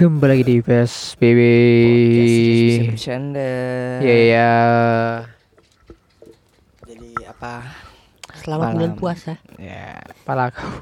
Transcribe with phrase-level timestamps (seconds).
[0.00, 1.40] Kembali lagi di PSBB.
[2.88, 3.52] Bercanda.
[4.00, 4.52] Iya iya.
[6.88, 7.68] Jadi apa?
[8.40, 8.76] Selamat Malam.
[8.80, 9.36] bulan puasa.
[9.60, 10.64] Ya, Pala kau.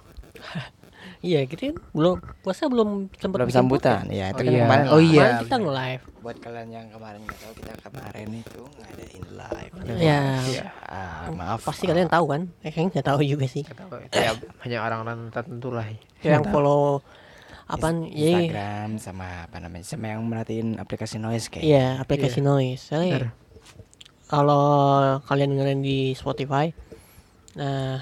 [1.18, 4.06] Iya, kita kan belum puasa belum sempat belum bikin sambutan.
[4.06, 4.62] Ya, itu Oh kan iya.
[4.62, 4.86] kemarin.
[4.86, 5.10] Oh live.
[5.10, 5.18] iya.
[5.18, 6.02] Kemarin kita nge-live.
[6.22, 9.72] Buat kalian yang kemarin nggak tahu kita kemarin itu ngadain live.
[9.98, 10.22] Ya.
[10.46, 10.64] Iya.
[10.86, 11.66] Ah, maaf.
[11.66, 12.46] Pasti kalian tahu kan?
[12.62, 13.66] Eh, kayaknya nggak tahu juga sih.
[13.66, 14.30] Nggak ya
[14.62, 15.90] hanya orang-orang tertentu lah.
[16.22, 17.02] yang follow
[17.68, 18.08] apaan?
[18.08, 19.84] Ins- Jadi Instagram sama apa namanya?
[19.84, 21.62] Sama yang merhatiin aplikasi noise kayak.
[21.62, 22.80] iya, aplikasi noise.
[22.82, 23.30] Soalnya
[24.26, 24.64] kalau
[25.24, 26.72] kalian dengerin di Spotify
[27.56, 27.98] nah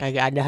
[0.00, 0.46] kagak ada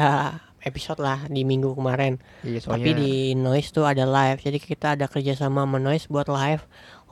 [0.63, 2.19] episode lah di minggu kemarin.
[2.43, 4.43] Iya, Tapi di Noise tuh ada live.
[4.43, 6.63] Jadi kita ada kerjasama sama Noise buat live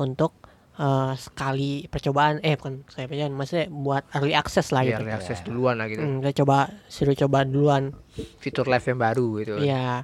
[0.01, 0.33] untuk
[0.75, 5.13] eh, sekali percobaan eh bukan saya percobaan maksudnya buat early access lah biar gitu.
[5.13, 6.01] akses duluan lah gitu.
[6.03, 6.57] Hmm, kita coba
[6.91, 7.95] suruh coba duluan.
[8.41, 9.53] Fitur live yang baru gitu.
[9.61, 10.03] Iya,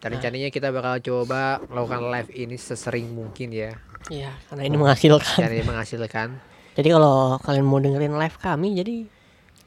[0.00, 3.76] Dan rencananya kita bakal coba melakukan live ini sesering mungkin ya.
[4.08, 5.38] iya karena ini menghasilkan.
[5.38, 6.28] Dan ini menghasilkan
[6.72, 9.04] Jadi kalau kalian mau dengerin live kami jadi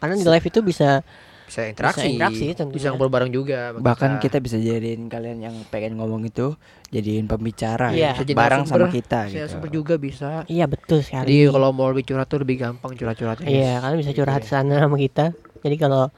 [0.02, 1.06] karena di live itu bisa
[1.44, 2.74] bisa interaksi, interaksi, tentunya.
[2.74, 3.78] bisa ngobrol bareng juga.
[3.78, 6.58] Bahkan kita bisa jadiin kalian yang pengen ngomong itu
[6.90, 8.10] jadiin pembicara Iya.
[8.10, 8.12] ya.
[8.18, 9.68] Bisa jadi bareng sama kita Bisa gitu.
[9.70, 10.42] juga bisa.
[10.50, 11.30] iya betul sekali.
[11.30, 13.46] Jadi kalau mau lebih curhat tuh lebih gampang curhat-curhatnya.
[13.46, 15.30] Iya, kalian bisa curhat sana sama kita.
[15.62, 16.10] Jadi kalau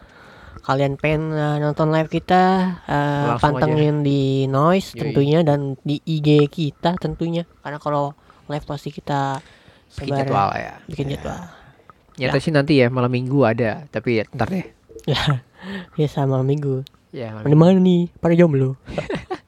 [0.65, 2.43] kalian pengen uh, nonton live kita,
[2.83, 4.99] uh, Langsung pantengin di Noise Yoi.
[4.99, 7.45] tentunya dan di IG kita tentunya.
[7.61, 9.37] Karena kalau live pasti kita
[9.93, 10.73] Bikin sebar- jadwal ya.
[10.85, 11.41] bikin jadwal.
[12.15, 14.65] Nyata sih nanti ya malam minggu ada, tapi ya ntar deh.
[15.05, 15.45] Ya,
[16.01, 16.81] ya sama minggu.
[17.11, 18.73] Ya, malam Mana nih para jomblo.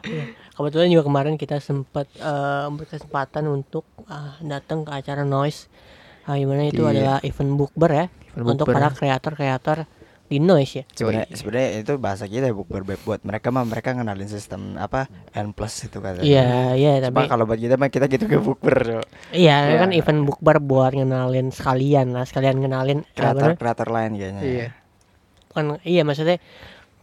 [0.00, 0.24] Ya,
[0.54, 5.66] Kebetulan juga kemarin kita sempat eh, berkesempatan untuk ah, datang ke acara Noise.
[6.22, 6.90] Ah, gimana itu Iya.
[6.92, 8.74] adalah event bookber ya Event untuk bukber.
[8.78, 9.78] para kreator-kreator
[10.28, 10.84] di Noise ya.
[10.92, 15.88] Sebenarnya sebenarnya itu bahasa kita bukan buat mereka mah mereka ngenalin sistem apa N plus
[15.88, 16.20] itu kan.
[16.20, 19.02] Iya, iya Cuma tapi kalau buat kita mah kita gitu ke bukber
[19.32, 19.80] iya Iya.
[19.80, 24.42] kan event bookber buat ngenalin sekalian lah, sekalian ngenalin kreator kreator lain kayaknya.
[24.44, 24.68] Iya.
[25.50, 26.36] Kan iya maksudnya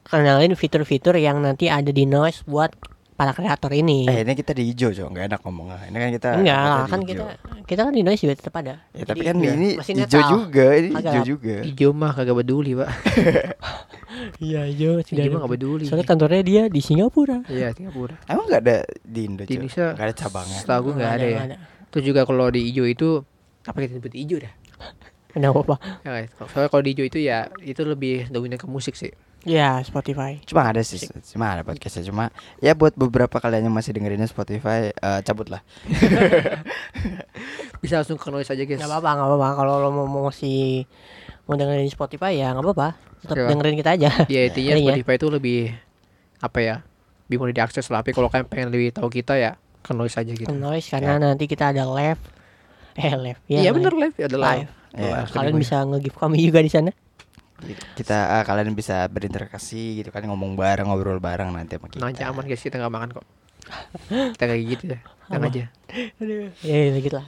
[0.05, 2.71] kenalin fitur-fitur yang nanti ada di Noise buat
[3.15, 4.03] para kreator ini.
[4.11, 5.79] Eh ini kita di hijau Cok, nggak enak ngomongnya.
[5.87, 6.59] Ini kan kita Enggak
[6.91, 7.07] kan hijau.
[7.07, 7.23] kita
[7.63, 8.73] kita kan di Noise juga tetap ada.
[8.91, 11.55] Ya tapi kan iya, ini masih hijau juga, ini Agak hijau juga.
[11.63, 12.89] Ijo mah kagak peduli, Pak.
[14.39, 15.83] Iya, iya, Ijo mah kagak peduli.
[15.87, 17.43] Soalnya kantornya dia di Singapura.
[17.47, 18.15] Iya, Singapura.
[18.27, 19.59] Emang nggak ada di Indo Di?
[19.59, 20.59] Indonesia Nggak ada cabangnya.
[20.59, 21.41] Setahu gue nggak ada ya.
[21.91, 23.23] Terus juga kalau di ijo itu
[23.63, 24.53] apa kita sebut ijo dah?
[25.35, 25.79] Kenapa, Pak?
[26.07, 29.11] Ya, soalnya kalau di ijo itu ya itu lebih dominan ke musik sih.
[29.45, 30.41] Ya, Spotify.
[30.41, 30.97] Cuma ada sih,
[31.29, 35.61] cuma ada podcastnya cuma ya buat beberapa kalian yang masih dengerinnya Spotify eh, cabut lah.
[37.81, 38.75] Bisa langsung ke noise aja guys.
[38.75, 39.49] Enggak apa-apa, enggak apa-apa.
[39.53, 40.89] Kalau lo mau, mau masih
[41.45, 42.89] mau dengerin di Spotify ya enggak apa-apa.
[43.21, 43.47] Tetap Iya.
[43.53, 44.09] dengerin kita aja.
[44.25, 44.91] Ya intinya Intinya.
[44.91, 45.59] Spotify itu lebih
[46.41, 46.75] apa ya?
[47.25, 48.01] Lebih mudah diakses lah.
[48.01, 50.49] Tapi kalau kalian pengen lebih tahu kita ya ke noise aja gitu.
[50.49, 52.21] Ke Noise karena nanti kita ada live.
[52.97, 53.39] Eh, live.
[53.45, 53.75] Ya, Iya live.
[53.77, 54.49] bener live ada live.
[54.65, 54.71] Live.
[54.95, 55.11] Iya.
[55.11, 56.89] Wah, Kalian bisa nge-give kami juga di sana.
[57.95, 62.01] Kita eh, kalian bisa berinteraksi gitu kan ngomong bareng ngobrol bareng nanti sama kita.
[62.01, 63.25] Nanti aman guys kita nggak makan kok.
[64.37, 64.99] kita kayak gitu ya.
[65.25, 65.63] Tenang aja.
[66.21, 66.47] Aduh.
[66.61, 67.27] Ya, ya gitu lah.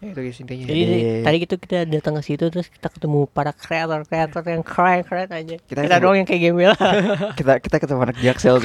[0.00, 0.64] Ya itu guys intinya.
[0.68, 5.28] Jadi Jadi- tadi itu kita datang ke situ terus kita ketemu para kreator-kreator yang keren-keren
[5.28, 5.56] aja.
[5.60, 6.72] Kita Kita, ketemu- doang yang kayak gembel.
[7.38, 8.56] kita kita ketemu anak Jaksel.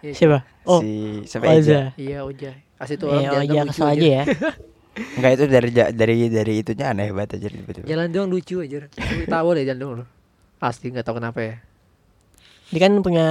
[0.00, 0.38] Iya, Siapa?
[0.64, 1.20] Oh, si?
[1.28, 1.92] Oza.
[2.00, 2.56] Iya Oja.
[2.80, 4.22] Asli tuh orang Iya, Oja kesel aja ya.
[4.90, 7.86] Enggak itu dari dari dari itunya aneh banget aja tiba-tiba.
[7.86, 8.90] Jalan doang lucu aja.
[8.90, 10.04] Lu tahu deh jalan doang lu.
[10.58, 11.56] Pasti nggak tahu kenapa ya.
[12.70, 13.28] Dia kan punya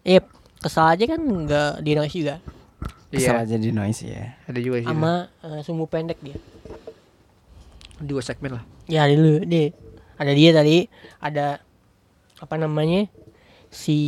[0.00, 0.24] Iya,
[0.64, 2.36] kesel aja kan nggak di noise juga.
[3.10, 3.42] Iya.
[3.42, 4.38] aja di noise ya.
[4.46, 4.88] Ada juga sih.
[4.88, 6.38] Sama eh, sumbu pendek dia.
[8.00, 8.64] dua segmen lah.
[8.88, 9.76] Ya dulu dia
[10.16, 10.88] ada dia tadi
[11.20, 11.60] ada
[12.40, 13.04] apa namanya
[13.68, 13.98] si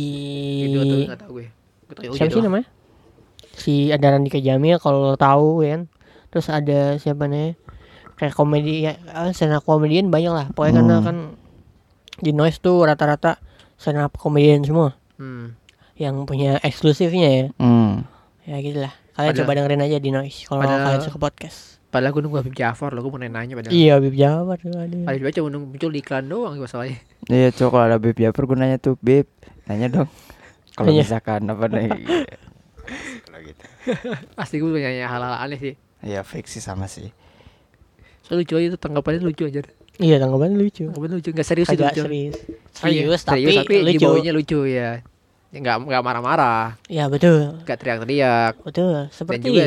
[0.65, 1.47] Itu tuh nggak tahu gue.
[1.85, 2.65] Gue tahu Oja siapa sih namanya
[3.53, 5.81] si ada Randika Jamil kalau tahu ya kan
[6.33, 7.53] terus ada siapa nih
[8.15, 11.05] kayak komedi ya eh, stand up komedian banyak lah pokoknya karena Hmm.
[11.05, 11.17] kan
[12.15, 13.37] di noise tuh rata-rata
[13.75, 15.53] stand up komedian semua Hmm.
[15.93, 18.01] yang punya eksklusifnya ya Hmm.
[18.43, 22.09] ya gitu lah kalian Padahal- coba dengerin aja di noise kalau kalian suka podcast Padahal
[22.11, 23.69] gue nunggu Habib Jafar loh, gue mau nanya padahal.
[23.69, 26.97] iya Bib Jawa tuh ada Habib Jafar cuma nunggu muncul di iklan doang masalahnya.
[27.23, 29.29] Iya Cok kalau ada Beb Japer gue nanya tuh Beb
[29.63, 30.09] Nanya dong
[30.73, 31.05] Kalau Nanya.
[31.05, 31.93] misalkan apa nih
[33.23, 33.63] Kalau gitu
[34.37, 35.73] Pasti gue nanya hal-hal aneh sih.
[36.03, 37.09] Ya fake sih sama sih.
[38.21, 39.63] So lucu aja tuh tanggapannya lucu aja.
[39.97, 40.87] iya tanggapan lucu.
[40.87, 42.03] Tanggapannya lucu, nggak serius itu agak lucu.
[42.03, 42.35] serius.
[42.81, 43.93] Iya, serius tapi, tapi lucu.
[43.97, 44.89] dibawanya lucu ya.
[45.49, 47.61] Ya nggak nggak marah-marah, ya betul.
[47.61, 49.63] Nggak teriak-teriak, betul dan seperti juga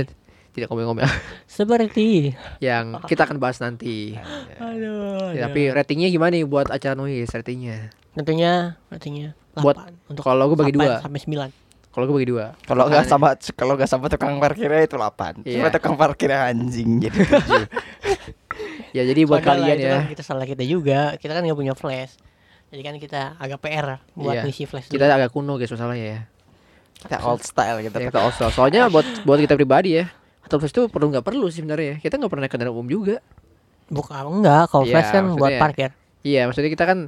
[0.51, 1.07] tidak ngomel-ngomel.
[1.47, 2.33] Seperti.
[2.59, 4.17] Yang kita akan bahas nanti.
[4.57, 7.93] aduh, Ya, tapi ratingnya gimana nih buat acara noise ratingnya?
[8.13, 11.05] tentunya tentunya Buat- 8 untuk Kalau gue bagi dua.
[11.05, 11.53] sampai 9
[11.97, 12.53] Kalau gue bagi dua.
[12.61, 15.41] Kalau nggak sama kalau nggak sama tukang parkirnya itu 8.
[15.41, 15.57] Iya.
[15.57, 17.65] Cuma tukang parkirnya anjing jadi 7.
[18.93, 19.93] Ya jadi buat Padahal kalian ya.
[19.95, 22.17] kan kita salah kita juga kita kan nggak punya flash
[22.67, 24.43] jadi kan kita agak PR buat Iya.
[24.43, 25.13] ngisi flash Kita dulu.
[25.15, 26.21] agak kuno guys masalahnya ya.
[26.99, 27.93] Kita old style gitu.
[27.95, 28.51] Kita old style.
[28.51, 30.09] Soalnya buat buat kita pribadi ya.
[30.41, 31.97] Atau flash itu perlu nggak perlu sih sebenarnya ya.
[32.01, 33.21] Kita nggak pernah kendaraan umum juga.
[33.87, 35.91] bukan enggak kalau Iya, flash kan buat parkir
[36.21, 36.99] Iya, maksudnya kita kan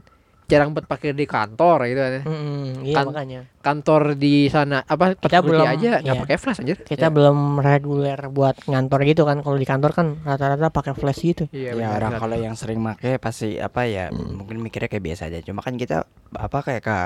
[0.49, 2.13] jarang buat parkir di kantor gitu kan.
[2.25, 6.23] Mm-mm, iya Kan- makanya Kantor di sana apa Kita belum- aja nggak iya.
[6.25, 6.81] pakai flash anjir.
[6.81, 7.13] kita Ya.
[7.13, 11.77] belum reguler buat ngantor gitu kan kalau di kantor kan rata-rata pakai flash gitu Iya,
[11.77, 15.61] ya orang kalau yang sering make pasti apa ya mungkin mikirnya kayak biasa aja cuma
[15.61, 16.97] kan kita apa kayak ke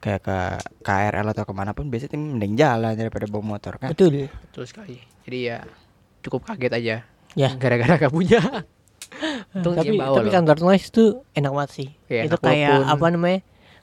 [0.00, 0.36] kayak ke
[0.80, 4.64] KRL atau ke mana pun biasanya tim mending jalan daripada bawa motor kan betul Betul
[4.64, 4.98] sekali.
[5.22, 5.62] Jadi ya
[6.20, 6.96] cukup kaget aja.
[7.32, 7.48] Ya.
[7.54, 8.42] Gara-gara gak punya.
[9.50, 10.32] Untung tapi tapi loh.
[10.32, 11.88] kantor noise tuh enak banget sih.
[12.06, 13.40] Iya, itu kayak walaupun- apa namanya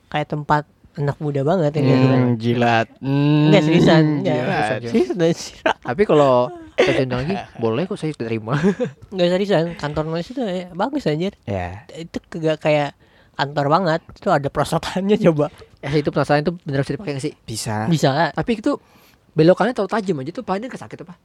[0.07, 0.63] kayak tempat
[0.95, 2.19] anak muda banget ya gitu kan.
[2.21, 2.87] hmm, jilat.
[3.03, 4.39] Hmm, Enggak seriusan jilat.
[4.39, 4.93] enggak seriusan.
[5.35, 6.33] Sih Tapi kalau
[6.77, 8.55] undang lagi boleh kok saya terima.
[9.11, 9.63] enggak seriusan.
[9.75, 11.35] Kantor noise itu ya, bagus anjir.
[11.43, 12.95] Ya itu kagak kayak
[13.35, 14.01] kantor banget.
[14.13, 15.51] Itu ada perosotannya coba.
[15.83, 17.33] Ya itu penasaran itu bener bisa dipakai gak sih?
[17.43, 17.85] bisa.
[17.85, 18.71] Bisa nggak Tapi itu
[19.33, 21.19] belokannya terlalu tajam aja tuh paling kesakit apa?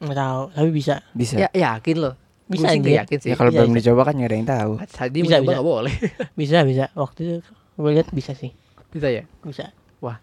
[0.00, 0.94] nggak tahu tapi bisa.
[1.12, 1.36] Bisa.
[1.36, 2.14] Ya yakin loh.
[2.50, 3.28] Bisa, sih yakin sih.
[3.32, 3.80] ya kalau Bisa, belum bisa.
[3.86, 5.94] dicoba kan nggak ada yang tahu Tadi Bisa, bisa, nggak boleh.
[6.40, 7.36] bisa bisa waktu itu
[7.72, 8.50] gue lihat bisa sih
[8.88, 9.24] bisa ya.
[9.40, 9.72] bisa
[10.02, 10.18] Wah.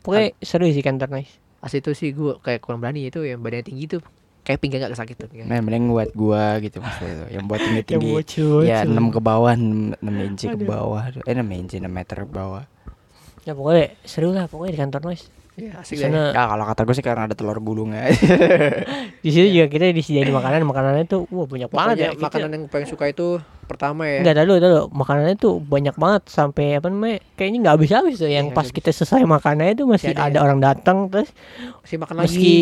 [0.00, 3.66] pokoknya seru sih kantor noise Asli itu sih gue kayak kurang berani itu yang badannya
[3.66, 4.00] tinggi tuh
[4.40, 5.28] kayak pinggang gak kesakit tuh.
[5.28, 5.52] pinggang.
[5.52, 8.12] nah mending buat gua gitu maksudnya itu yang buat tinggi tinggi
[8.72, 8.88] ya.
[8.88, 12.64] 6 ke bawah 6, inci ke bawah eh 6 inci 6 meter ke bawah
[13.44, 16.06] ya pokoknya seru lah pokoknya di kantor noise Iya, di asik deh.
[16.06, 18.06] sana ya kalau kata gue sih karena ada telur gulungnya
[19.24, 22.50] di situ juga kita disediain makanan makanannya tuh wah banyak banget ya Pokoknya Kita- makanan
[22.50, 23.26] yang paling suka itu
[23.62, 24.18] pertama ya.
[24.20, 28.26] Enggak dulu dulu makanannya tuh banyak banget sampai apa namanya kayaknya nggak habis habis tuh
[28.26, 30.40] yang Iya, pas nggak kita selesai makanannya itu masih Masih ada ya?
[30.40, 31.30] orang datang terus
[31.80, 32.56] Masih makan meski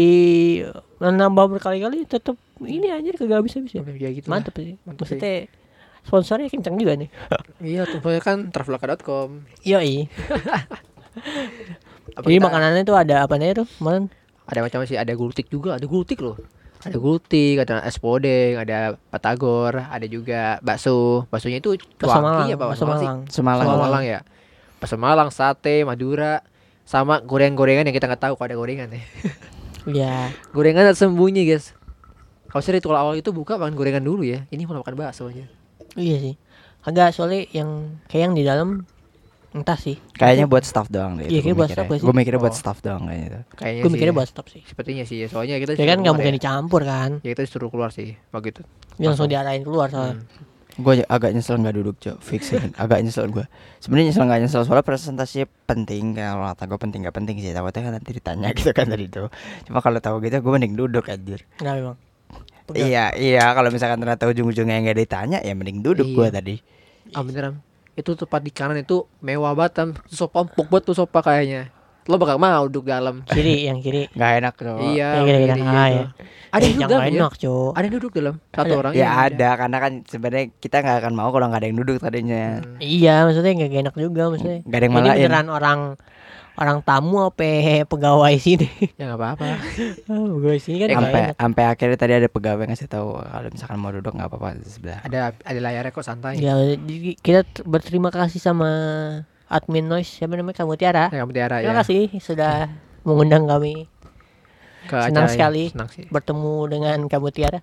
[0.62, 1.14] lagi.
[1.14, 4.40] nambah berkali-kali tetap ini anjir kagak habis habis ya Ya gitu lah.
[4.40, 5.17] mantep sih Mantep sih.
[5.17, 5.32] maksudnya
[6.02, 7.08] sponsornya kencang juga nih
[7.58, 9.44] Iya, tuh kan traveloka.com.
[9.62, 10.08] yoi
[12.16, 14.08] Apa jadi kita- makanannya tuh ada apa nih tuh kemarin
[14.49, 16.40] ada macam sih, ada gultik juga, ada gultik loh.
[16.81, 21.28] Ada gultik, ada es podeng, ada patagor, ada juga bakso.
[21.28, 23.08] Baksonya itu bakso cuanki Malang apa bakso Malang sih?
[23.08, 23.84] Malang semalam Bakso Malang.
[23.93, 24.20] Malang ya.
[24.81, 26.40] Bakso Malang, sate, Madura,
[26.88, 29.02] sama goreng-gorengan yang kita nggak tahu kalau ada gorengan ya.
[30.00, 30.14] ya
[30.56, 31.76] gorengan sembunyi guys.
[32.49, 34.49] Kalau sih ritual awal itu buka makan gorengan dulu ya.
[34.49, 35.44] Ini mau makan bakso aja.
[35.99, 36.34] iya sih
[36.87, 38.69] agak soalnya yang kayak yang di dalam
[39.50, 42.58] entah sih kayaknya buat staff doang deh Iya, kayak buat staff gue mikirnya buat Oh.
[42.58, 44.18] staff doang kayaknya tuh Kayaknya gue mikirnya ya.
[44.18, 45.26] buat stop sih Sepertinya sih ya.
[45.26, 46.36] Soalnya kita ya kan nggak mungkin ya.
[46.36, 48.60] dicampur kan Ya kita disuruh keluar sih begitu.
[48.94, 49.28] Dia langsung Langsung.
[49.30, 50.46] diarahin keluar soalnya Hmm.
[50.78, 52.70] gue agak nyesel nggak duduk cok fix ini.
[52.78, 53.42] agak nyesel gue
[53.78, 57.82] sebenarnya nyesel nggak nyesel soalnya presentasinya penting kalau kata gue penting nggak penting sih takutnya
[57.82, 59.26] kan nanti ditanya gitu kan tadi tuh
[59.64, 61.96] cuma kalau tahu gitu gue mending duduk anjir Nah memang
[62.64, 62.84] Pegang.
[62.84, 66.36] iya iya kalau misalkan ternyata ujung-ujungnya nggak ditanya ya mending duduk gue Iya.
[66.36, 66.54] tadi
[67.10, 67.58] Ah beneran
[67.98, 69.90] Itu tempat di kanan itu mewah banget.
[70.06, 71.74] Itu sofa empuk banget tuh sofa kayaknya.
[72.06, 73.20] Lo bakal mau duduk dalam.
[73.26, 74.08] Kiri yang kiri.
[74.08, 75.92] Nggak enak cok Iya Yang kira-kira, kiri ah, itu.
[75.92, 76.06] ya.
[76.48, 77.10] Ada Eh, yang duduk yang dalam ya?
[77.12, 78.34] enak cok Ada yang duduk dalam?
[78.48, 78.78] Satu Ada.
[78.80, 78.92] orang?
[78.94, 79.48] Ya yang ada.
[79.60, 82.44] karena kan sebenarnya kita nggak akan mau kalau nggak ada yang duduk tadinya.
[82.56, 82.78] Hmm.
[82.80, 84.58] iya maksudnya nggak enak juga maksudnya.
[84.64, 85.78] Nggak ada yang malain beneran orang
[86.58, 88.66] orang tamu apa pegawai sini?
[88.98, 89.46] Ya nggak apa-apa.
[89.46, 91.34] Ah, pegawai sini kan sampai enak.
[91.38, 94.98] sampai akhirnya tadi ada pegawai ngasih tahu kalau misalkan mau duduk nggak apa-apa sebelah.
[95.06, 96.42] Ada ada layarnya kok santai.
[96.42, 98.70] Ya jadi kita berterima kasih sama
[99.46, 100.10] admin noise.
[100.10, 100.58] Siapa namanya?
[100.58, 101.80] Kamu Tiara Ya kamu tiara terima ya.
[101.80, 102.52] kasih sudah
[103.06, 103.86] mengundang kami.
[104.84, 105.70] Ke Senang sekali.
[105.70, 106.08] Senang sih.
[106.08, 107.60] bertemu dengan kamu Tiara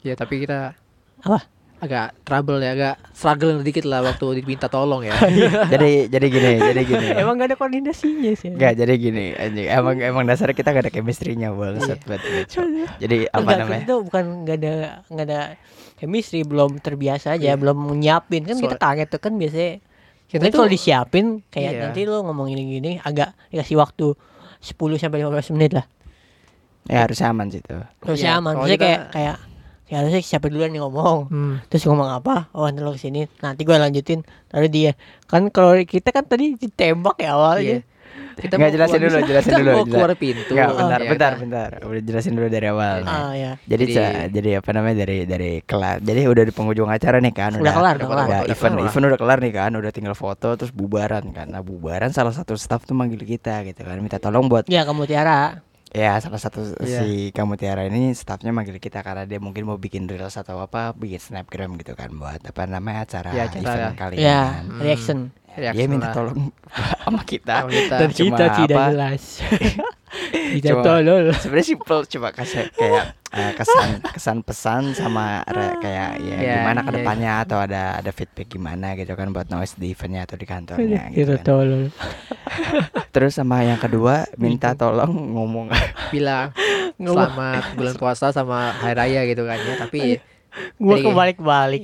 [0.00, 0.76] Ya tapi kita
[1.20, 1.42] Apa?
[1.76, 5.12] Agak trouble ya Agak struggle dikit lah Waktu diminta tolong ya
[5.72, 9.96] jadi jadi gini jadi gini emang gak ada koordinasinya sih Enggak jadi gini anjing emang
[9.98, 12.60] emang dasarnya kita gak ada chemistry-nya bangsat banget lucu.
[12.98, 13.84] Jadi apa Enggak, namanya?
[13.84, 14.74] itu bukan nggak ada
[15.06, 15.40] nggak ada
[15.96, 17.54] chemistry belum terbiasa aja Iya.
[17.54, 19.72] belum nyiapin kan kita Soal- kaget tuh kan biasanya
[20.26, 21.80] Kita kalau disiapin kayak Iya.
[21.86, 24.16] nanti lo ngomong gini-gini agak dikasih waktu
[24.58, 25.86] 10 sampai 15 menit lah.
[26.84, 27.82] Ya harus aman sih tuh.
[28.00, 28.56] Terus Iya, aman.
[28.56, 29.55] Maksudnya kayak kita- kayak ya
[29.88, 31.18] harusnya siapa duluan nih ngomong.
[31.28, 31.54] hmm.
[31.66, 32.50] Terus ngomong apa?
[32.50, 33.22] Oh, nanti lo ke sini.
[33.38, 34.26] Nanti gue lanjutin.
[34.50, 34.92] Lalu dia
[35.24, 37.78] kan kalau kita kan tadi ditembak ya awalnya.
[37.78, 37.94] Iya.
[38.36, 41.30] Kita Nggak, jelasin dulu, jelasin kita dulu, mau keluar pintu Enggak, Oh, bentar, ya bentar,
[41.30, 41.40] kan?
[41.40, 41.70] bentar.
[41.82, 42.96] Udah jelasin dulu dari awal.
[42.98, 43.12] nih.
[43.12, 43.52] Ah ya.
[43.62, 45.96] Jadi Jadi- jadi, jadi apa namanya dari dari kelas.
[46.00, 47.52] Jadi udah di penghujung acara nih kan.
[47.54, 48.26] Udah kelar, udah kelar.
[48.26, 48.88] Udah Udah event kelar.
[48.88, 49.70] event udah kelar nih kan.
[49.72, 51.46] Udah tinggal foto terus bubaran kan.
[51.46, 53.96] Nah bubaran salah satu staff tuh manggil kita gitu kan.
[53.98, 55.60] Minta tolong buat Ya kamu Tiara.
[55.88, 56.98] Ya salah satu Iya.
[56.98, 60.92] si kamu Tiara ini staffnya manggil kita karena dia mungkin mau bikin reels atau apa
[60.92, 63.90] bikin snapgram gitu kan buat apa namanya acara, Ya, acara event ya.
[63.96, 64.64] kali ya kan.
[64.66, 64.80] Hmm.
[64.80, 66.14] reaction dia Reaction minta lah.
[66.14, 66.40] tolong
[67.00, 67.96] sama kita Sama kita.
[67.96, 68.90] dan Cuma kita tidak apa?
[68.90, 69.24] jelas
[70.62, 76.54] tolol sebenarnya simple coba kasih kayak eh, kesan kesan pesan sama re- kayak ya Ya,
[76.56, 80.22] gimana iya, ke depannya atau ada ada feedback gimana gitu kan buat noise di eventnya
[80.22, 81.44] atau di kantornya gitu kita kan.
[81.44, 81.82] tolol
[83.14, 85.66] terus sama yang kedua minta tolong ngomong
[86.10, 86.52] bilang
[86.96, 87.28] Ngomong.
[87.28, 90.00] selamat bulan puasa sama hari raya gitu kan ya tapi
[90.78, 91.82] gua Jadi- kebalik-balik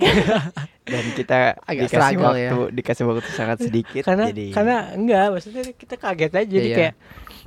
[0.83, 2.49] dan kita Agak dikasih struggle ya.
[2.51, 6.77] waktu dikasih waktu sangat sedikit karena jadi karena enggak maksudnya kita kaget aja jadi Iya.
[6.77, 6.95] kayak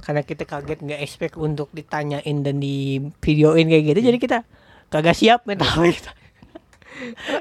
[0.05, 4.37] karena kita kaget nggak expect untuk ditanyain dan di videoin kayak gitu jadi kita
[4.87, 6.13] kagak siap mental kita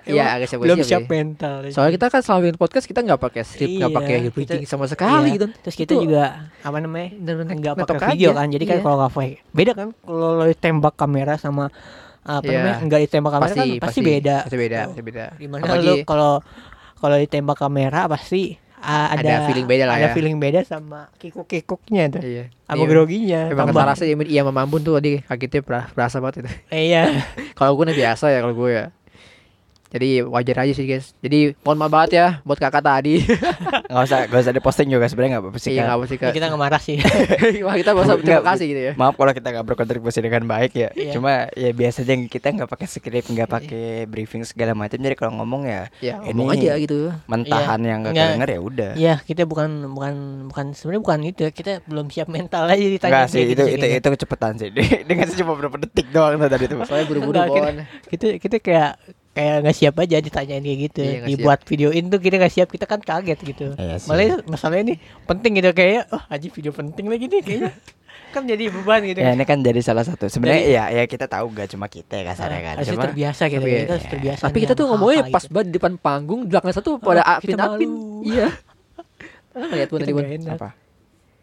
[0.02, 1.10] Iya, agak siap belum siap siap sih.
[1.12, 4.64] mental soalnya kita kan selama bikin podcast kita nggak pakai script nggak Iya, pakai bridging
[4.66, 5.34] sama sekali Iya.
[5.36, 6.24] gitu terus kita Itu juga
[6.58, 8.38] apa namanya bener-bener nggak pakai video aja.
[8.40, 8.82] kan jadi kan Iya.
[8.82, 9.12] kalau nggak
[9.52, 11.70] beda kan kalau lo tembak kamera sama
[12.24, 12.56] apa Iya.
[12.56, 15.86] namanya nggak ditembak kamera pasti, kan pasti, beda pasti beda pasti beda di mana Apalagi-
[15.86, 16.32] lo kalau
[16.98, 18.42] kalau ditembak kamera pasti
[18.84, 20.12] uh, ada, Ada feeling beda lah ada ya.
[20.12, 22.86] feeling beda sama kikuk-kikuknya tuh iya sama Iya.
[22.86, 26.50] groginya Emang kata rasa iya iya sama Mambun tuh tadi kagetnya ber- berasa banget itu.
[26.70, 27.02] Iya
[27.58, 28.84] kalau gue nih biasa ya kalau gue ya.
[29.94, 31.14] Jadi wajar aja sih guys.
[31.16, 33.22] Jadi mohon maaf banget ya buat kakak tadi.
[33.84, 36.20] nggak usah nggak usah diposting juga sebenarnya nggak apa-apa sih Iya nggak apa sih Ya,
[36.20, 36.32] kak.
[36.34, 36.96] kita nggak marah sih
[37.62, 38.92] Wah kita bahasa terima Nggak, kasih gitu ya.
[38.96, 41.12] maaf kalau kita nggak berkontribusi dengan baik ya Iya.
[41.12, 45.62] cuma ya biasanya kita nggak pakai script nggak pakai briefing segala macam jadi kalau ngomong
[45.64, 46.98] ya Ya Ini- ngomong aja gitu.
[47.26, 48.26] mentahan yang nggak Nggak.
[48.28, 50.14] kedenger ya udah Iya kita bukan bukan
[50.50, 53.86] bukan sebenarnya bukan itu kita belum siap mental aja ditanya Enggak sih kayak itu gitu,
[53.86, 54.68] itu itu kecepatan sih
[55.08, 57.38] dengan cuma beberapa detik doang tuh tadi itu Soalnya buru-buru
[58.08, 58.92] kita kita kayak
[59.34, 62.84] kayak nggak siap aja ditanyain kayak gitu Iya, dibuat videoin tuh kita nggak siap kita
[62.84, 67.26] kan kaget gitu Iya malah masalahnya ini penting gitu kayak oh aja video penting lagi
[67.26, 67.72] nih kayaknya
[68.34, 71.50] kan jadi beban gitu ya ini kan jadi salah satu sebenarnya ya ya kita tahu
[71.50, 74.72] gak cuma kita kasarnya kan harusnya cuma terbiasa gitu tapi- kita harus terbiasa Tapi kita
[74.72, 75.50] tuh ngomongnya pas gitu.
[75.50, 77.90] banget di depan panggung, belakang satu pada Oh, apin kita apin.
[78.26, 78.48] Iya.
[79.52, 80.68] Ah, Lihat tuh Kita tadi apa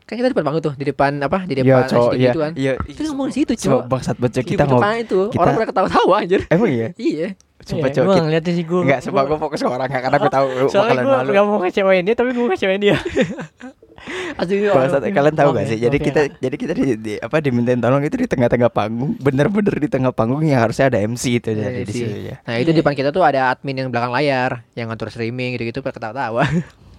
[0.04, 1.40] Kan kita di depan panggung tuh, di depan apa?
[1.42, 2.52] Di depan cowok SDG iya gitu kan.
[2.54, 3.84] iya Kita ngomong di situ, coba cowok.
[3.88, 6.42] bangsat bocah kita ngomong itu, kita- orang pada ketawa-tawa anjir.
[6.50, 7.28] emang iya Iya.
[7.72, 10.00] Coba Iya, coba gua kita ngeliatin sih gua Enggak, sebab gua- gue fokus ke orangnya
[10.00, 11.32] karena gue tahu lu soalnya bakalan gue malu.
[11.32, 12.96] gak mau ngecewain dia tapi gue ngecewain dia
[14.34, 15.14] Asli orang.
[15.14, 15.78] kalian tahu gak sih?
[15.78, 19.86] Jadi kita jadi kita di, di- apa dimintain tolong itu di tengah-tengah panggung, bener-bener di
[19.86, 22.02] tengah panggung yang harusnya ada MC itu Iya, jadi di sih.
[22.02, 22.36] situ ya.
[22.42, 25.80] Nah itu di depan kita tuh ada admin yang belakang layar yang ngatur streaming gitu-gitu
[25.80, 26.44] pada ketawa-tawa.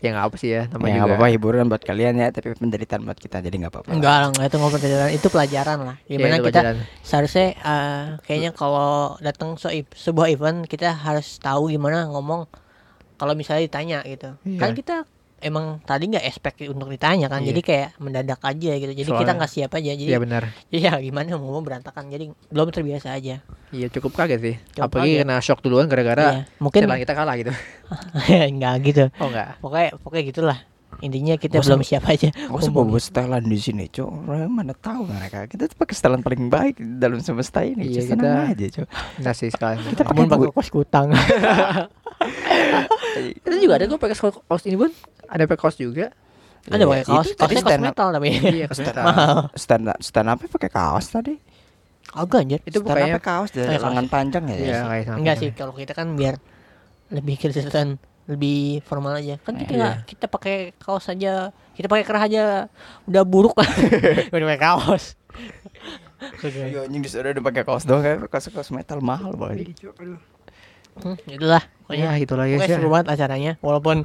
[0.00, 1.14] ya nggak apa sih ya Ya namanya nggak juga.
[1.14, 3.88] apa-apa hiburan buat kalian ya, tapi penderitaan buat kita jadi nggak apa-apa.
[3.90, 6.76] enggak lah enggak itu ngobrol pelajaran itu pelajaran lah Iya, gimana itu kita pelajaran.
[7.02, 12.48] seharusnya eh, kayaknya kalau datang se sebuah event kita harus tahu gimana ngomong
[13.14, 14.58] kalau misalnya ditanya gitu Iya.
[14.58, 14.96] kan kita
[15.40, 17.48] emang tadi nggak expect untuk ditanya kan Iya.
[17.50, 20.42] jadi kayak mendadak aja gitu jadi kita Soalnya- nggak siap aja jadi Iya benar.
[20.70, 24.56] ya gimana ngomong berantakan jadi belum terbiasa aja Iya cukup kaget sih.
[24.74, 25.22] Cukup Apalagi kaget.
[25.22, 26.42] kena shock duluan gara-gara Iya.
[26.58, 27.52] mungkin kita kalah gitu.
[28.56, 29.56] nggak gitu Oh enggak.
[29.58, 30.58] pokoknya pokoknya gitulah
[31.00, 32.72] intinya kita usah- belum siap aja usah ngomongnya.
[32.86, 34.10] bawa setelan di sini, cok.
[34.26, 35.44] Orang mana tahu mereka.
[35.44, 37.84] Kita tuh pakai setelan paling baik dalam semesta ini.
[37.86, 38.08] Iya, Cok.
[38.14, 38.88] Kita- aja, cok.
[39.18, 39.76] Enggak sih sekali.
[39.86, 41.06] Kita pakai pakai kos kutang
[43.40, 44.90] Itu juga ada gue pakai kaos ini pun.
[45.26, 46.12] Ada pakai kaos juga.
[46.62, 48.66] ada pakai kaos tadi kaosnya kaos stand metal tapi iya
[49.56, 51.34] stand up stand up pakai kaos tadi.
[52.12, 54.56] agak anjir Itu stand bukannya kaos dari lengan panjang ya.
[54.58, 54.78] Iya
[55.14, 56.36] enggak sih kalau kita kan biar
[57.08, 57.96] lebih kelihatan
[58.26, 59.78] lebih formal aja kan kita Iya.
[59.78, 61.32] nggak kita pakai kaos aja
[61.72, 62.42] kita pakai kerah aja
[63.04, 63.70] udah buruk kan
[64.30, 65.04] udah pakai kaos
[66.42, 69.72] Iya, anjing disuruh udah pakai kaos doang kayak kaos kaos metal mahal banget.
[70.94, 72.76] hmm, itulah Ya pokoknya itulah ya pokoknya sih.
[72.76, 74.04] seru banget acaranya walaupun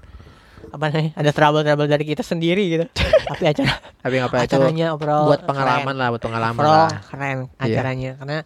[0.65, 2.85] apa nih ada trouble trouble dari kita sendiri gitu
[3.29, 5.97] tapi acara Tapi apa itu acaranya overall buat pengalaman keren.
[5.97, 7.01] lah, buat pengalaman overall lah.
[7.03, 7.61] keren Iya.
[7.61, 8.37] acaranya karena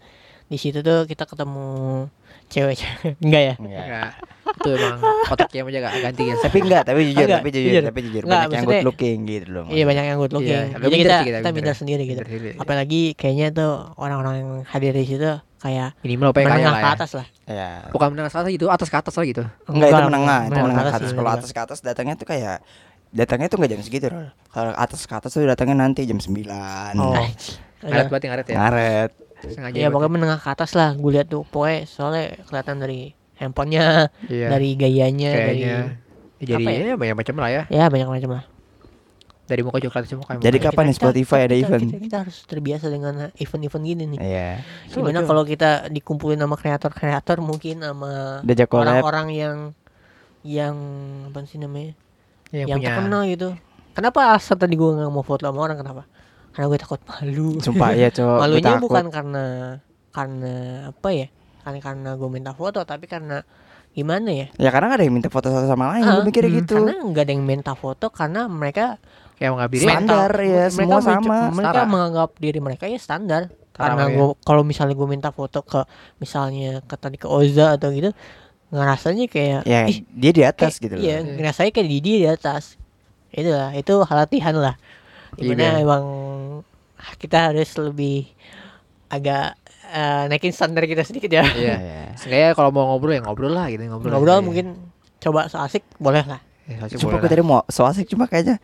[0.44, 2.10] di situ tuh kita ketemu
[2.50, 4.10] cewek-cewek enggak ya Enggak.
[4.50, 4.98] Itu emang
[5.30, 6.36] otaknya aja gak ganti ya.
[6.36, 7.84] Tapi enggak, tapi jujur, Enggak, tapi jujur, jujur.
[7.86, 9.66] tapi jujur Enggak, banyak yang good looking gitu loh.
[9.70, 11.76] iya banyak yang good looking Iya, jadi kita sih kita, kita minder.
[11.76, 12.52] sendiri gitu Minder sendiri.
[12.58, 16.96] apalagi kayaknya tuh orang-orang yang hadir di situ kayak Minimal pengen kaya menengah ke ya.
[16.98, 17.70] atas lah Ya.
[17.90, 19.44] Bukan menengah ke atas gitu, atas ke atas lah gitu.
[19.66, 21.12] Enggak itu menengah, itu menengah ke atas.
[21.12, 22.58] Kalau atas ke atas datangnya tuh kayak
[23.10, 24.08] datangnya tuh enggak jam segitu.
[24.48, 26.46] Kalau atas ke atas tuh datangnya nanti jam 9.
[26.96, 27.18] Oh.
[27.82, 28.56] Ngaret berarti ngaret ya.
[28.56, 29.12] Ngaret.
[29.48, 29.76] Sengaja.
[29.78, 34.48] ya pokoknya menengah ke atas lah gue lihat tuh pokoknya soalnya kelihatan dari handphonenya Iya.
[34.52, 35.78] dari gayanya kayaknya.
[36.36, 36.82] dari Jadi apa ya?
[36.84, 37.64] ya banyak macam lah ya.
[37.72, 38.46] ya banyak macam lah
[39.50, 40.38] Dari muka juga kelihatan muka.
[40.38, 41.82] Jadi kapan nih Spotify ada kita, event?
[41.90, 44.50] kita, kita harus terbiasa dengan event-event gini nih Iya.
[44.94, 49.58] gimana kalau kita dikumpulin sama kreator-kreator mungkin sama orang-orang yang
[50.46, 50.76] yang
[51.28, 51.98] apa sih namanya
[52.54, 53.50] yang, yang, punya terkenal gitu
[53.92, 56.04] kenapa alasan tadi gue nggak mau foto sama orang kenapa
[56.50, 58.84] karena gue takut malu Sumpah ya cowok malunya takut.
[58.84, 59.46] bukan karena
[60.10, 60.54] karena
[60.90, 61.28] apa ya
[61.60, 63.46] karena karena gue minta foto tapi karena
[63.90, 66.48] gimana ya Ya karena gak ada yang minta foto satu sama lain Ah, Gue mikirnya
[66.48, 68.98] hmm, gitu karena nggak ada yang minta foto karena mereka
[69.34, 69.96] Kayak mengambil Standar.
[69.96, 71.38] Standar, ya, mereka semua sama.
[71.50, 71.88] mereka Setara.
[71.88, 73.42] menganggap diri mereka ya standar
[73.72, 74.14] karena ya.
[74.14, 75.80] gue kalau misalnya gue minta foto ke
[76.18, 78.12] misalnya ke tadi ke Oza atau gitu
[78.70, 82.18] ngerasanya kayak Ya ih, dia di atas kayak- gitu loh iya ngerasanya kayak di dia
[82.18, 82.76] di atas
[83.32, 84.89] itu lah itu hal latihan lah Iya,
[85.36, 85.84] di mana Ben.
[85.84, 86.04] emang
[87.16, 88.28] kita harus lebih
[89.08, 89.54] agak
[89.88, 91.76] eh, naikin standar kita sedikit ya Iya.
[91.76, 92.02] Iya.
[92.16, 94.12] Kayak kalau mau ngobrol ya ngobrol lah gitu ngobrol.
[94.12, 94.46] ngobrol Iya.
[94.46, 94.66] mungkin
[95.20, 97.26] coba so asik boleh lah Ya, asik gue lah.
[97.26, 98.62] tadi mau so asik cuma kayaknya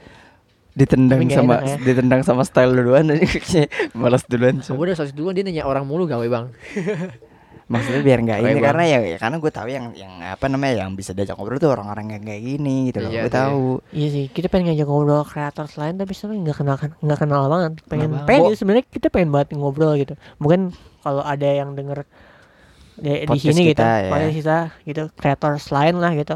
[0.72, 1.76] ditendang sama enak ya.
[1.82, 4.78] ditendang sama style duluan aja kayaknya malas duluan Kamu Cok.
[4.78, 6.46] udah sosis duluan dia nanya orang mulu gawe bang.
[7.66, 10.94] maksudnya biar nggak ini karena ya, ya karena gue tahu yang yang apa namanya yang
[10.94, 14.26] bisa diajak ngobrol tuh orang-orang yang kayak gini gitu loh Iya gue tahu Iya sih,
[14.30, 17.72] kita pengen ngajak ngobrol kreator lain tapi sebenarnya nggak kenal nggak kenal banget.
[17.88, 20.14] Pengen pengen gitu, sebenarnya kita pengen banget ngobrol gitu.
[20.38, 22.06] Mungkin kalau ada yang denger
[22.96, 24.12] di, di sini gitu, kita, ya.
[24.12, 24.58] podcast kita
[24.88, 26.36] gitu, kreator lain lah gitu.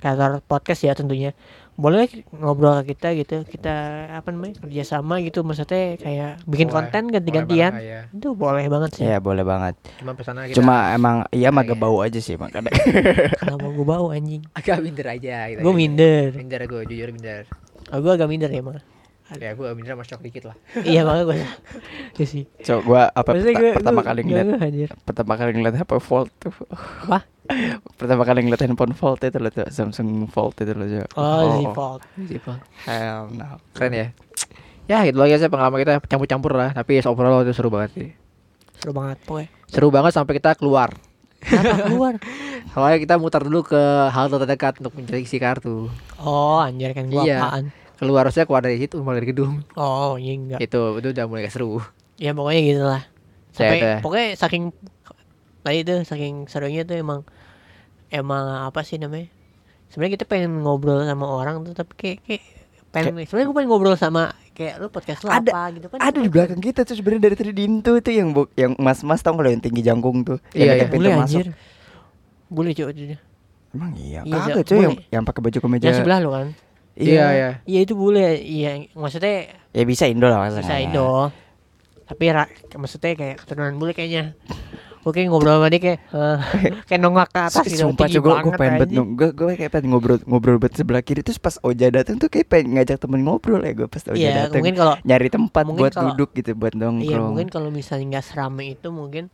[0.00, 1.32] Kreator podcast ya tentunya.
[1.76, 3.74] Boleh ngobrol ke kita gitu, kita
[4.10, 6.88] apa namanya kerjasama gitu, maksudnya kayak bikin Boleh.
[6.88, 7.68] konten ganti-gantian.
[7.70, 8.00] banget, iya.
[8.10, 9.04] Itu boleh banget sih.
[9.04, 11.76] ya boleh banget Cuma pesannya kita cuma emang iya mah Iya.
[11.76, 12.72] bau aja sih makanya
[13.44, 14.40] Kenapa gue bau anjing?
[14.50, 15.60] agak minder aja gitu.
[15.60, 16.32] Gue minder.
[16.32, 17.44] Minder gue jujur minder.
[17.86, 18.80] Oh, gue agak minder ya mah.
[19.28, 20.56] Ya gue minder sama shock dikit lah.
[20.86, 21.36] iya makanya gue.
[22.14, 22.44] Iya sih.
[22.56, 26.30] cok gue apa peta- gue- pertama gue- kali gue ngeliat pertama kali ngeliat HP Fold
[26.36, 26.54] tuh
[27.02, 27.26] Apa?
[27.98, 31.08] pertama kali ngeliat handphone Fold itu loh tuh Samsung Fold itu loh Cok.
[31.12, 32.00] Oh, default.
[32.22, 32.60] Sih, Bang.
[32.84, 34.06] hell no Keren ya.
[34.86, 36.70] Ya gitu lagi sih pengalaman kita campur-campur lah.
[36.70, 38.08] Tapi overall itu seru banget sih.
[38.76, 39.48] Seru banget pokoknya.
[39.66, 40.94] Seru banget sampai kita keluar.
[41.36, 42.14] Kenapa keluar?
[42.70, 45.90] Soalnya kita mutar dulu ke halte terdekat untuk mencari isi kartu.
[46.16, 47.38] Oh, anjir kan gua Iya.
[47.40, 47.64] apaan?
[47.96, 49.64] Keluar harusnya keluar dari situ, mulai dari gedung.
[49.74, 50.58] Oh, iya enggak.
[50.60, 51.80] Itu itu udah mulai seru.
[52.16, 53.02] Ya pokoknya gitu lah.
[53.50, 53.98] Saya Sampai tuh.
[54.04, 54.64] pokoknya saking
[55.62, 57.20] tadi tuh saking serunya tuh emang
[58.08, 59.32] emang apa sih namanya?
[59.88, 62.42] Sebenarnya kita pengen ngobrol sama orang tuh tapi kayak kayak
[62.92, 65.98] pengen sebenarnya gue pengen ngobrol sama kayak lu podcast lu Ada- apa gitu kan.
[66.00, 69.32] ada di belakang kita tuh sebenarnya dari tadi Dintu tuh yang bu- yang mas-mas tau
[69.32, 70.84] kalau yang tinggi jangkung tuh Iya, yang iya.
[70.86, 71.40] pintu boleh masuk.
[71.40, 71.46] anjir.
[72.46, 72.90] Boleh coba
[73.74, 76.46] emang iya Iya, kagak cuy yang yang pakai baju kemeja Yang sebelah lu kan.
[76.96, 77.50] Iya, iya.
[77.62, 78.36] Iya itu boleh.
[78.36, 81.28] Iya maksudnya ya bisa Indo lah maksudnya bisa Indo.
[82.06, 84.32] Tapi ra, maksudnya kayak keturunan bule kayaknya.
[85.02, 86.38] Oke ngobrol sama dia kayak eh,
[86.90, 87.86] kayak nongak ke atas gitu.
[87.86, 89.06] Sumpah cuy gue pengen banget anjing.
[89.14, 92.50] gue gue kayak pengen ngobrol ngobrol bet sebelah kiri terus pas Oja datang tuh kayak
[92.50, 95.92] pengen ngajak temen ngobrol ya gue pas Oja Iya, datang mungkin kalau nyari tempat buat
[95.94, 99.30] kalau- duduk gitu buat nongkrong iya mungkin kalau misalnya nggak serame itu mungkin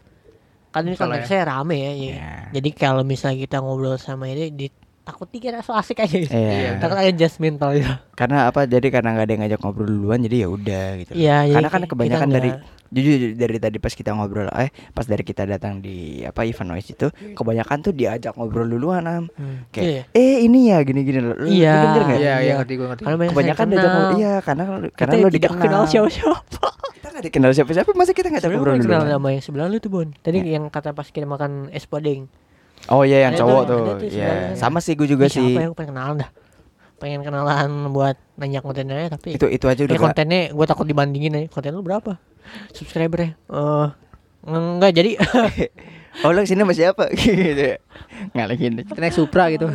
[0.72, 0.98] kan ini ya.
[0.98, 1.92] konteksnya rame ya, iya.
[2.11, 2.33] Iya.
[2.53, 4.68] Jadi kalau misalnya kita ngobrol sama ini di
[5.02, 6.30] takut dikira so asik aja gitu.
[6.30, 6.78] Iya.
[6.78, 7.90] Takut aja judgmental gitu.
[8.12, 11.10] karena apa jadi karena nggak ada yang ngajak ngobrol duluan jadi ya udah gitu.
[11.12, 14.68] Iya, jadi karena kan kebanyakan dari nggak- jujur jujur, dari tadi pas kita ngobrol eh
[14.90, 19.24] pas dari kita datang di apa event noise itu kebanyakan tuh diajak ngobrol duluan am
[19.32, 20.02] Hmm, kayak iya.
[20.12, 21.72] eh ini ya gini gini lo lu, Iya.
[21.72, 22.54] lu denger nggak Iya, iya Iya.
[22.58, 23.02] ngerti gue ngerti.
[23.02, 26.36] Kebanyakan diajak ngobrol iya karena karena lo tidak kenal siapa-siapa.
[26.92, 29.66] kita nggak dikenal siapa siapa masa kita Sebenarnya ngobrol gue kenal duluan sama yang sebelah
[29.66, 30.08] lu tuh Bon.
[30.14, 32.28] Tadi yang kata pas kita makan es podeng.
[32.88, 34.09] Oh iya yang Ada cowok tuh, iya.
[34.09, 34.57] sebenarnya.
[34.57, 35.53] sama sih gue juga Ih, sih.
[35.53, 36.31] Siapa yang pengen kenalan dah?
[36.97, 41.35] Pengen kenalan buat nanya kontennya tapi itu itu aja udah nggak- kontennya gue takut dibandingin
[41.35, 42.18] aja konten lu berapa?
[42.71, 43.35] Subscribernya?
[43.47, 43.87] Eh
[44.45, 45.11] enggak jadi
[46.25, 47.11] oh lo ke sini sama siapa?
[47.16, 47.79] Gitu
[48.33, 49.66] ngalahin Kita naik Supra gitu.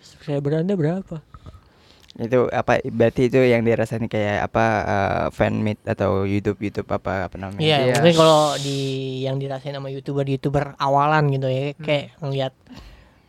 [0.00, 1.22] subscriber anda berapa
[2.12, 7.26] itu apa berarti itu yang dirasain kayak apa eh, fan meet atau YouTube YouTube apa
[7.26, 7.94] apa namanya iya Iya.
[7.96, 8.78] mungkin kalau di
[9.22, 12.50] yang dirasain sama youtuber youtuber awalan gitu ya kayak ngeliat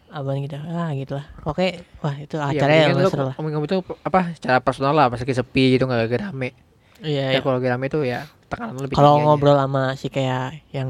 [0.09, 1.67] abang gitu ah gitu lah oke
[2.01, 5.19] wah itu Iya, acaranya mungkin yang lu seru lah itu apa secara personal lah pas
[5.19, 6.49] lagi sepi gitu nggak lagi rame.
[6.99, 7.39] iya Ya, iya.
[7.39, 9.27] kalau lagi rame itu ya tekanan lebih kalau tinggi aja.
[9.29, 10.89] ngobrol sama si kayak yang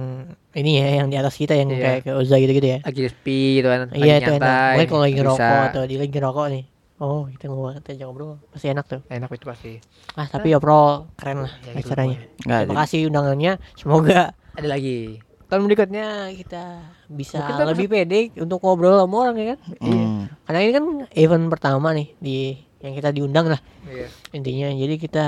[0.51, 1.77] ini ya yang di atas kita yang Iya.
[1.77, 3.79] kayak kayak Oza gitu gitu ya lagi sepi gitu kan.
[3.93, 6.63] iya itu enak mungkin kalau lagi ngerokok atau dia lagi ngerokok nih
[7.01, 9.71] oh kita ngobrol kita ngobrol pasti enak tuh enak itu pasti.
[10.13, 15.17] ah tapi overall keren lah Ya, gitu acaranya terima kasih undangannya semoga Ada lagi.
[15.47, 16.63] tahun berikutnya kita
[17.07, 20.21] bisa Mungkin kita lebih pede untuk ngobrol sama orang ya kan Hmm.
[20.45, 22.37] karena ini kan event pertama nih di
[22.79, 24.07] yang kita diundang lah Iya.
[24.31, 25.25] intinya jadi kita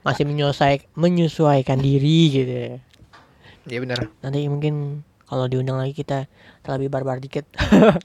[0.00, 2.76] masih menyesuaikan menyesuaikan diri gitu ya.
[3.66, 3.98] Iya benar.
[4.18, 4.74] nanti mungkin
[5.22, 6.26] kalau diundang lagi kita
[6.66, 7.44] lebih barbar dikit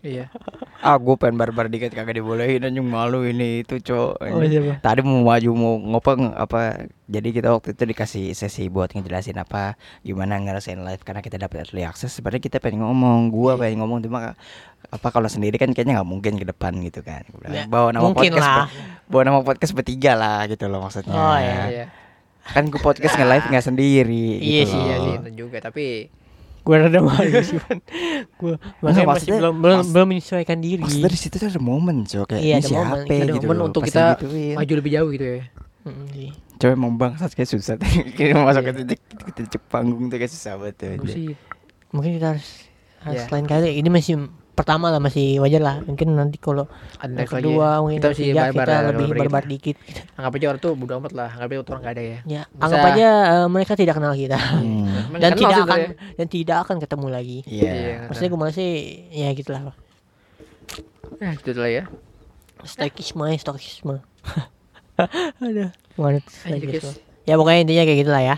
[0.01, 0.27] Iya.
[0.77, 4.99] ah gue pengen barbar dikit kagak dibolehin anjing malu ini itu cok oh siapa tadi
[5.01, 6.59] mau maju mau ngopeng apa
[7.05, 11.65] jadi kita waktu itu dikasih sesi buat ngejelasin apa gimana ngerasain live karena kita dapat
[11.65, 14.33] early access sebenarnya kita pengen ngomong gua pengen ngomong cuma
[14.85, 18.31] apa kalau sendiri kan kayaknya nggak mungkin ke depan gitu kan Ya, bawa nama mungkin
[18.31, 18.67] podcast lah.
[19.05, 21.61] bawa nama podcast bertiga lah gitu loh maksudnya Oh, iya.
[21.67, 21.85] Iya.
[22.47, 26.13] kan gue podcast nge live nggak sendiri Iya gitu sih, Iya sih itu juga tapi
[26.65, 27.77] gue rada malu sih Pan
[28.35, 31.97] gue makanya masih maksudnya- belum belum belum menyesuaikan diri Maksudnya di situ tuh ada momen
[32.03, 33.05] cok kayak Iya, ini siapa momen.
[33.29, 34.55] Gitu momen untuk pas kita digituin.
[34.55, 35.41] maju lebih jauh gitu ya.
[35.85, 36.29] Mm, sih.
[36.55, 37.75] Coba emang bangsat kayak susah
[38.17, 38.67] Kita masuk Iya.
[38.67, 40.75] ke titik, ke titik panggung tuh kayak susah banget
[41.05, 41.37] sih
[41.87, 42.47] mungkin kita harus
[42.99, 43.31] harus Iya.
[43.31, 44.13] lain kali ini masih
[44.55, 46.65] pertama lah masih wajar lah mungkin nanti kalau
[46.95, 47.43] ada yang next lagi.
[47.43, 47.81] kedua ya.
[47.83, 49.51] mungkin kita masih ketiga barbar kita ya, lebih barbar kita.
[49.51, 49.75] dikit
[50.15, 52.19] Anggap aja orang tuh bodo amat lah, anggap aja orang gak ada ya.
[52.25, 54.87] ya Bisa- anggap aja eh, mereka tidak kenal kita Hmm.
[55.21, 56.15] Dan kenal tidak akan sebenarnya.
[56.15, 57.71] dan tidak akan ketemu lagi Iya
[58.07, 58.69] maksudnya gue masih
[59.11, 59.61] ya gitulah
[61.15, 61.83] Ya, itu lah ya.
[62.65, 64.03] Stoikisme, stoikisme.
[65.39, 66.19] Aduh, mana.
[67.23, 68.35] Ya pokoknya intinya kayak gitulah ya.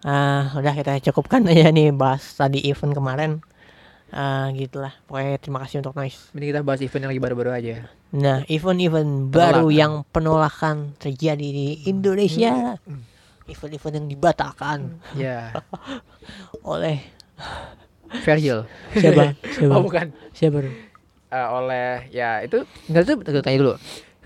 [0.00, 3.30] Ah, udah kita cukupkan aja nih bahas tadi event kemarin.
[4.10, 4.90] Ah, gitulah.
[5.06, 6.34] Pokoknya terima kasih untuk Noise.
[6.34, 7.74] Mending kita bahas event yang lagi baru-baru aja.
[8.10, 12.74] Nah, event-event baru yang penolakan terjadi di Indonesia.
[13.46, 15.54] Event-event yang dibatalkan Ya,
[16.66, 16.98] oleh
[18.22, 18.66] Virgil.
[18.92, 19.34] siapa?
[19.54, 19.72] siapa?
[19.72, 20.10] Oh bukan.
[20.30, 20.58] Siapa?
[21.30, 23.74] Eh, oleh ya itu enggak tuh tunggu, tanya dulu.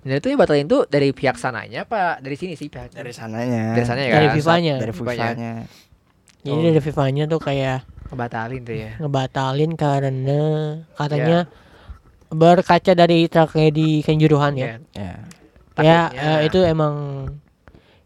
[0.01, 3.73] Bener itu yang batalin tuh dari pihak sananya apa dari sini sih pihak Dari sananya
[3.73, 4.37] Dari sananya Dari kan?
[4.37, 4.75] FIFA-nya.
[4.77, 5.53] Dari FIFA-nya.
[6.41, 6.61] Jadi Oh.
[6.63, 7.79] dari FIFA-nya tuh kayak
[8.11, 8.91] Ngebatalin tuh ya.
[9.01, 10.43] ngebatalin karena
[10.95, 11.49] katanya
[12.29, 14.69] berkaca dari tragedi kanjuruhan ya.
[14.95, 15.15] Ya
[15.75, 16.39] Ya, Takutnya.
[16.39, 16.95] eh, itu emang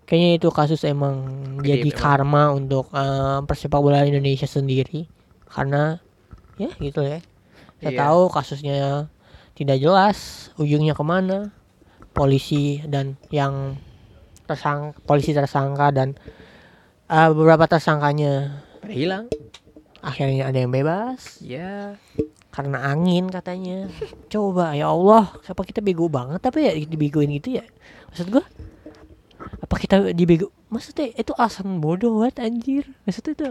[0.09, 1.21] kayaknya itu kasus emang
[1.61, 2.01] Gede jadi memang.
[2.01, 5.05] karma untuk eh, persepak bola Indonesia sendiri
[5.47, 6.01] karena
[6.57, 7.21] ya gitu ya.
[7.79, 7.99] Saya Iya.
[8.01, 9.13] tahu kasusnya
[9.53, 11.53] tidak jelas ujungnya ke mana
[12.11, 13.77] polisi dan yang
[14.49, 16.17] tersang polisi tersangka dan
[17.07, 19.29] eh, beberapa tersangkanya hilang.
[20.03, 21.41] Akhirnya ada yang bebas.
[21.43, 21.97] Ya.
[22.49, 23.87] karena angin katanya.
[24.27, 25.31] Coba ya Allah.
[25.47, 26.43] Apa kita bego banget?
[26.43, 27.65] Tapi ya dibegoin gitu ya?
[28.11, 28.43] Maksud gua
[29.39, 30.51] apa kita dibego?
[30.67, 32.85] Maksudnya itu alasan bodoh banget anjir.
[33.07, 33.49] Maksudnya itu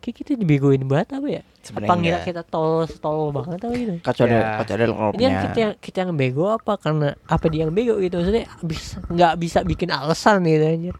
[0.00, 1.42] kayak kita dibegoin banget apa ya?
[1.42, 2.28] Apa Sebenarnya ngira enggak.
[2.30, 3.94] kita tol tol banget apa gitu?
[4.00, 6.72] Kacau ada kacau ada ini kan kita yang kita yang bego apa?
[6.80, 8.14] Karena apa dia yang bego gitu?
[8.20, 10.96] Maksudnya bisa nggak bisa bikin alasan gitu anjir.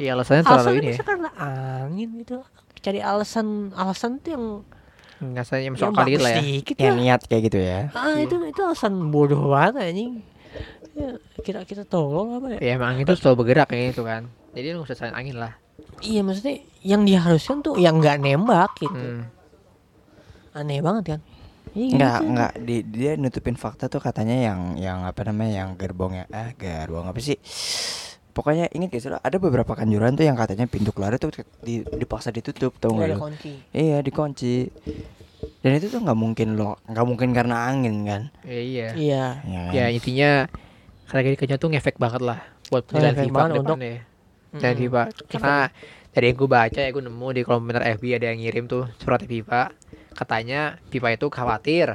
[0.00, 0.92] Iya alasannya terlalu alasan ini ya.
[0.92, 2.34] bisa karena angin gitu
[2.82, 4.44] cari alasan alasan tuh yang
[5.22, 6.40] masuk yang akal dikit bagus lah ya.
[6.42, 10.18] dikit Ya niat kayak gitu ya ah itu itu alasan bodoh banget anjing
[10.92, 14.28] ya, kita kita tolong apa ya Ya emang angin tuh selalu bergerak kayak gitu kan.
[14.52, 15.52] Jadi lu nggak usah salahin angin lah.
[16.02, 19.24] iya maksudnya yang diharuskan tuh yang nggak nembak gitu Hmm.
[20.52, 21.20] aneh banget kan
[21.72, 22.28] Iya Enggak, gitu.
[22.28, 27.08] enggak di, dia nutupin fakta tuh katanya yang yang apa namanya yang gerbongnya ah gerbong
[27.08, 27.40] apa sih?
[28.32, 31.28] Pokoknya ingat gak sih lo, ada beberapa kanjuran tuh yang katanya pintu keluar tuh
[31.60, 33.28] di, dipaksa ditutup tau Nggak lo?
[33.70, 34.72] Iya dikunci.
[35.60, 38.22] Dan itu tuh nggak mungkin lo, nggak mungkin karena angin kan?
[38.42, 38.88] Ya, iya.
[38.96, 39.72] iya Ya, kan?
[39.76, 40.30] Ya intinya
[41.06, 42.40] tragedi tuh ngefek banget lah
[42.72, 43.96] buat Oh, penilaian ngefek FIFA untuk- depannya.
[44.52, 44.74] Dan.
[44.76, 45.56] FIFA karena
[46.12, 48.84] dari yang gue baca ya gue nemu di kolom komentar FB ada yang ngirim tuh
[48.96, 49.72] surat FIFA
[50.12, 51.86] katanya FIFA itu khawatir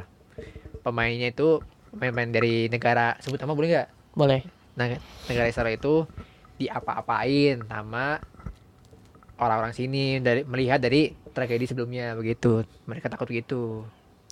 [0.81, 1.61] pemainnya itu
[1.93, 3.87] pemain-pemain dari negara sebut nama boleh nggak?
[4.13, 4.41] boleh
[4.73, 4.93] Nah,
[5.25, 6.05] negara Israel itu
[6.57, 8.17] diapa-apain sama
[9.37, 12.65] orang-orang sini dari melihat dari tragedi sebelumnya begitu.
[12.89, 13.85] Mereka takut gitu.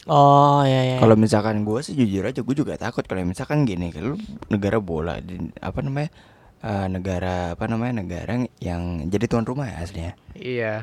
[0.06, 3.90] oh ya ya Kalau misalkan gue sih jujur aja gue juga takut kalau misalkan gini
[3.90, 4.14] kalau
[4.54, 6.14] negara bola di apa namanya
[6.62, 10.14] eh, negara apa namanya negara yang jadi tuan rumah ya aslinya.
[10.38, 10.74] Iya.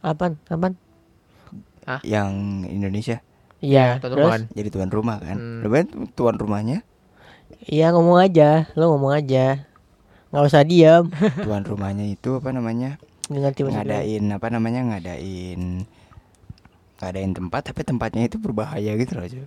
[0.00, 0.40] apaan?
[0.48, 0.74] Apaan?
[2.06, 2.30] Yang
[2.70, 3.16] Indonesia.
[3.60, 4.24] Iya Tuan terus?
[4.24, 4.32] rumah.
[4.32, 4.42] Kan?
[4.56, 5.36] jadi tuan rumah kan?
[5.36, 6.08] Hmm.
[6.16, 6.78] Tuan rumahnya?
[7.68, 8.72] Iya ngomong aja.
[8.72, 9.69] Lo ngomong aja
[10.30, 11.04] nggak usah diam
[11.46, 12.96] tuan rumahnya itu apa namanya
[13.54, 15.86] tiba ngadain apa namanya ngadain
[16.98, 19.46] ngadain tempat tapi tempatnya itu berbahaya gitu loh cuy.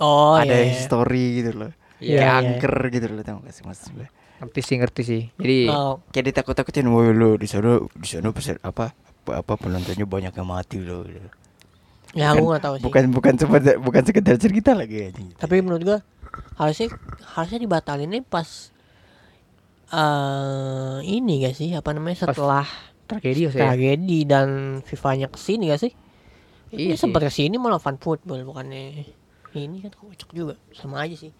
[0.00, 0.68] oh ada iya, iya.
[0.72, 2.40] history gitu loh Iya, kayak iya.
[2.40, 4.08] angker gitu loh tau gak sih maksud gue
[4.40, 5.22] Ngerti sih, ngerti sih.
[5.36, 8.32] Jadi Oh, kayak ditakut-takutin woi lo di sana di sana
[8.64, 11.28] apa apa, apa penontonnya banyak yang mati loh gitu.
[12.16, 15.30] ya aku nggak tahu sih bukan bukan sekedar bukan sekedar cerita lagi anjing.
[15.36, 15.98] tapi menurut gua
[16.58, 16.90] harusnya
[17.36, 18.72] harusnya dibatalin nih pas
[19.90, 22.66] eh ini gak sih apa namanya Pas setelah
[23.04, 23.50] tragedi ya.
[23.50, 24.48] tragedi dan
[24.80, 25.92] FIFA-nya ke sini gak sih?
[26.70, 29.02] Iya Iya sempat ke sini malah fan football bukannya
[29.50, 31.34] ini kan kocak juga sama aja sih.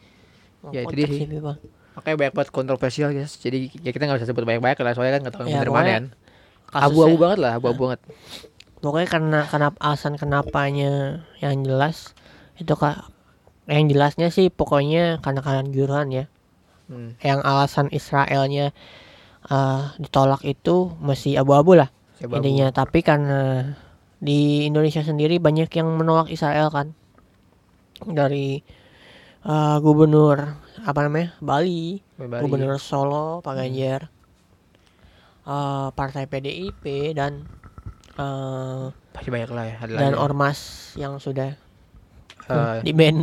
[0.61, 1.23] Mau Ya, itu dia sih.
[1.23, 1.55] sih FIFA.
[1.95, 3.39] Makanya banyak banget kontroversial guys.
[3.39, 5.71] Jadi ya kita nggak usah sebut banyak-banyak lah soalnya kan nggak tahu Ya, yang bener
[5.71, 6.05] mana kan.
[6.71, 8.01] Abu-abu banget lah, abu-abu banget.
[8.81, 12.17] Pokoknya karena kenapa alasan kenapanya yang jelas
[12.57, 13.07] itu kak
[13.71, 16.25] yang jelasnya sih pokoknya karena kanjuruhan ya.
[16.91, 17.15] Hmm.
[17.23, 18.75] Yang alasan Israelnya
[19.47, 21.89] eh, ditolak itu masih abu-abu lah.
[22.19, 22.43] si abu-abu.
[22.43, 23.73] intinya tapi karena
[24.21, 26.93] di Indonesia sendiri banyak yang menolak Israel kan
[28.05, 28.61] dari
[29.49, 32.41] uh, gubernur apa namanya Bali, Bali.
[32.45, 34.13] Gubernur Solo Pak Ganjar,
[35.49, 36.85] eh, Partai PDIP
[37.17, 37.45] dan
[38.21, 40.21] eh, pasti banyak lah ya dan lagi.
[40.21, 41.57] ormas yang sudah
[42.51, 43.21] Eh, di band,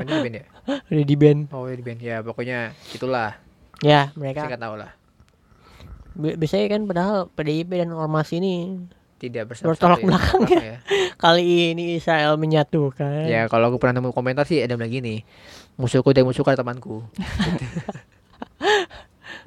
[0.00, 1.40] di band ya udah di band.
[1.50, 2.58] oh ya di band ya pokoknya
[2.90, 3.36] itulah
[3.80, 4.90] Ya saya mereka nggak tahu lah
[6.12, 8.76] bi- biasanya kan padahal PDIP dan ormas ini
[9.16, 10.76] tidak bersama Bertolak belakang ya
[11.22, 13.24] kali ini Israel menyatukan.
[13.24, 15.24] ya kalau aku pernah nemu komentar sih ada bilang gini
[15.74, 17.04] musuhku dan musuhku temanku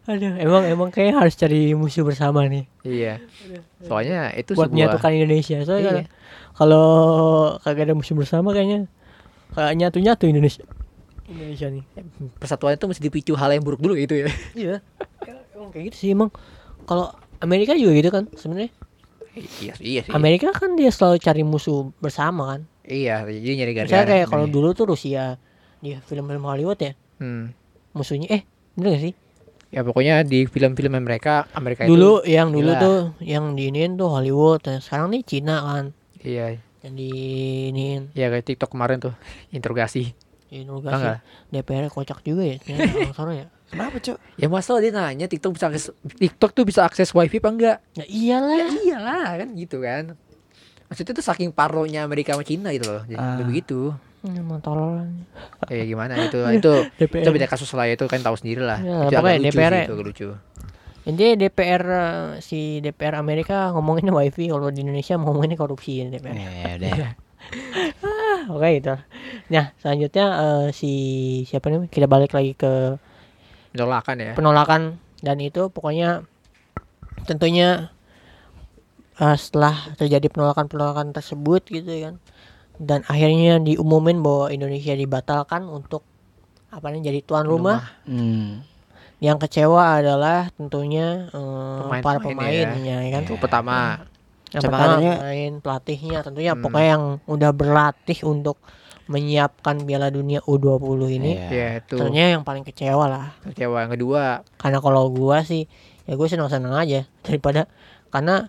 [0.04, 3.24] Aduh, emang emang kayak harus cari musuh bersama nih iya
[3.82, 5.58] soalnya itu buat sebuah menyatukan Indonesia.
[5.62, 6.06] Soalnya Iya.
[6.54, 6.88] kalau
[7.60, 8.92] kagak ada musuh bersama kayaknya
[9.54, 10.64] kayak nyatu-nyatu Indonesia.
[11.34, 11.84] Indonesia nih.
[12.38, 14.76] persatuan itu mesti dipicu hal yang buruk dulu gitu ya Iya.
[15.26, 16.30] Ya, emang kayak gitu sih emang.
[16.86, 18.72] Kalau Amerika juga gitu kan sebenarnya.
[19.34, 22.62] iya iya sih Amerika kan dia selalu cari musuh bersama kan.
[22.86, 25.42] iya jadi nyari gara-gara Misalnya kayak kalau dulu tuh Rusia
[25.82, 27.46] di film-film Hollywood ya hmm.
[27.92, 28.42] musuhnya eh
[28.78, 29.14] bener gak sih?
[29.74, 32.84] ya pokoknya di film-film mereka Amerika dulu itu yang dulu gila.
[32.86, 35.86] tuh yang diinin tuh Hollywood dan sekarang nih Cina kan
[36.22, 39.18] iya yang diinin ya kayak TikTok kemarin tuh
[39.56, 40.14] interogasi
[40.56, 41.20] interogasi nggak?
[41.50, 42.58] DPR kocak juga ya
[43.18, 43.48] sana ya.
[43.66, 44.18] Kenapa, Cok?
[44.38, 47.78] ya masalah dia nanya TikTok bisa akses TikTok tuh bisa akses wifi apa enggak?
[47.94, 48.56] Ya iyalah.
[48.56, 50.14] Ya iyalah kan gitu kan.
[50.86, 53.42] Maksudnya tuh saking parlonya Amerika sama Cina gitu loh jadi Ah.
[53.42, 53.98] begitu.
[54.22, 55.10] Hmm, emang tolol.
[55.68, 56.16] Ya gimana?
[56.22, 58.78] Itu itu DPR itu beda kasus lah itu kan tahu sendiri lah.
[58.78, 59.84] Ya, itu agak pokoknya lucu DPR sih, ya.
[59.84, 60.28] itu lucu.
[61.04, 62.06] Intinya DPR eh,
[62.40, 67.12] si DPR Amerika ngomonginnya wifi kalau di Indonesia ngomonginnya korupsi ya DPR Ya udah.
[68.50, 68.96] oke itu.
[69.52, 70.92] Nah selanjutnya eh, si
[71.46, 72.98] siapa nih kita balik lagi ke
[73.72, 74.34] penolakan ya.
[74.36, 74.82] penolakan.
[75.24, 76.28] Dan itu pokoknya
[77.24, 77.94] tentunya
[79.18, 82.16] eh, setelah terjadi penolakan-penolakan tersebut gitu kan.
[82.76, 86.04] Dan akhirnya diumumin bahwa Indonesia dibatalkan untuk
[86.74, 87.86] apa nih jadi tuan rumah.
[88.10, 88.66] Hmm.
[89.24, 93.12] yang kecewa adalah tentunya eh, para Pemain-pemainnya pemainnya ya.
[93.16, 93.22] kan.
[93.24, 94.04] Itu pertama
[94.54, 96.62] yang Sama pertama pemain pelatihnya tentunya Hmm.
[96.62, 98.62] pokoknya yang udah berlatih untuk
[99.04, 100.80] menyiapkan Piala Dunia U20
[101.12, 101.50] ini Iya.
[101.52, 101.96] ya itu.
[101.98, 103.26] tentunya yang paling kecewa lah.
[103.44, 104.46] Kecewa yang kedua.
[104.56, 105.68] Karena kalau gua sih
[106.04, 107.68] ya gue senang-senang aja daripada
[108.08, 108.48] karena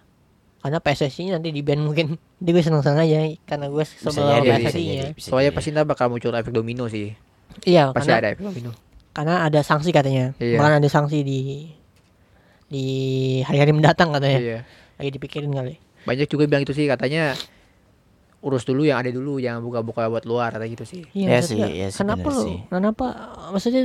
[0.61, 4.71] karena PSSI nanti di ban mungkin jadi gue senang-senang aja karena gue sebelum jadi, bisa
[4.71, 7.13] PSSI nya jadi, bisa soalnya pasti ntar bakal muncul efek domino sih.
[7.63, 8.71] Iya pasti karena ada efek domino.
[9.13, 10.35] karena ada sanksi katanya.
[10.37, 10.57] Iya.
[10.59, 11.41] bahkan ada sanksi di
[12.65, 12.85] di
[13.43, 14.41] hari-hari mendatang katanya.
[14.41, 14.59] Iya.
[14.95, 17.35] Lagi dipikirin kali banyak juga bilang itu sih katanya
[18.39, 21.09] urus dulu yang ada dulu jangan buka-buka buat luar kata gitu sih.
[21.17, 22.57] Ya maksudnya, sih, ya sih, kenapa sih.
[22.69, 23.07] kenapa
[23.49, 23.83] maksudnya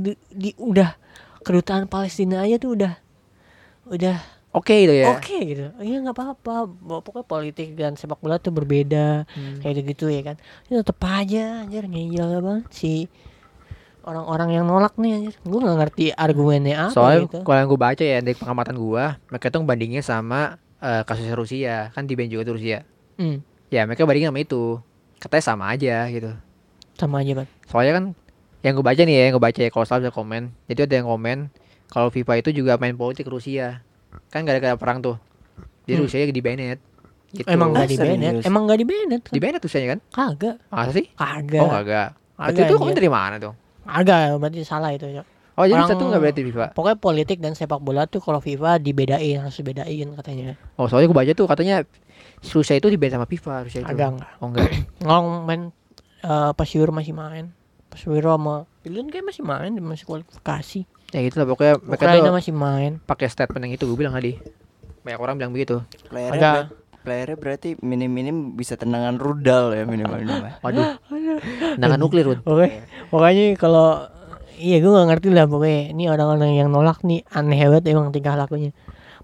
[0.00, 0.96] di, di- udah
[1.40, 2.96] kedutaan Palestina aja tuh udah
[3.92, 4.16] udah
[4.56, 5.12] oke itu ya.
[5.12, 5.68] oke gitu.
[5.78, 6.64] Iya nggak apa-apa
[7.04, 9.60] pokoknya politik dan sepak bola tuh berbeda Hmm.
[9.60, 10.36] kayak gitu ya kan.
[10.64, 13.04] Itu tetep aja anjir ngeyel banget si
[14.00, 15.34] orang-orang yang nolak nih anjir.
[15.44, 17.38] Gue nggak ngerti argumennya apa soalnya gitu.
[17.44, 21.76] kalau yang gue baca ya dari pengamatan gue mereka tuh bandingnya sama eh, kasusnya Rusia.
[21.90, 22.82] Kan di ban juga tuh Rusia.
[23.16, 24.80] Hmm, ya mereka bandingin sama itu.
[25.16, 26.32] Katanya sama aja gitu.
[26.94, 28.04] Sama aja ban soalnya kan
[28.60, 30.42] yang gue baca nih ya yang gue baca ya kalau salah bisa komen.
[30.66, 31.38] Jadi ada yang komen
[31.86, 33.80] kalau FIFA itu juga main politik Rusia.
[34.28, 35.16] Kan gara-gara perang tuh.
[35.84, 36.04] Jadi Hmm.
[36.04, 36.78] Rusia di banned
[37.30, 37.46] gitu.
[37.46, 38.44] Emang nggak Ah, di banned serius?
[38.44, 40.00] emang nggak di banned di banned Rusianya kan?
[40.10, 40.56] Kagak.
[40.66, 41.06] Masa sih?
[41.14, 41.60] Kagak.
[41.60, 42.08] Oh kagak.
[42.34, 42.98] Berarti Kagak, itu komen anjir.
[42.98, 43.52] dari mana tuh?
[43.84, 45.22] Agak berarti salah itu ya.
[45.60, 48.78] Oh jadi Orang- satu nggak berarti FIFA Pokoknya politik dan sepak bola tuh kalau FIFA
[48.78, 50.56] dibedain harus dibedain katanya.
[50.74, 51.84] oh soalnya gue baca tuh katanya
[52.42, 54.30] Rusia itu di ban sama FIFA Rusia itu Agak enggak.
[54.38, 54.68] oh enggak
[54.98, 55.60] Ngomong main
[56.20, 57.52] eh, pas Euro masih main.
[57.86, 60.80] Pas Euro sama Pilihan kayak masih main masih kualifikasi.
[61.10, 62.92] ya gitu lah pokoknya mereka Ukraina tuh masih main.
[63.02, 64.40] pakai statement yang itu gue bilang tadi
[65.00, 66.70] banyak orang bilang begitu Playernya ber-
[67.00, 70.52] playernya berarti minim-minim bisa tendangan rudal ya minimal minimal.
[70.64, 71.00] waduh
[71.74, 72.38] tendangan nuklir.
[72.40, 72.84] Oke.
[73.08, 74.04] Pokoknya kalau
[74.60, 78.36] iya gue gak ngerti lah pokoknya ini orang-orang yang nolak nih aneh banget emang tingkah
[78.36, 78.70] lakunya.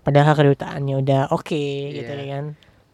[0.00, 1.60] Padahal kedutaannya udah oke
[1.92, 2.18] gitu Iya.
[2.18, 2.46] ya kan.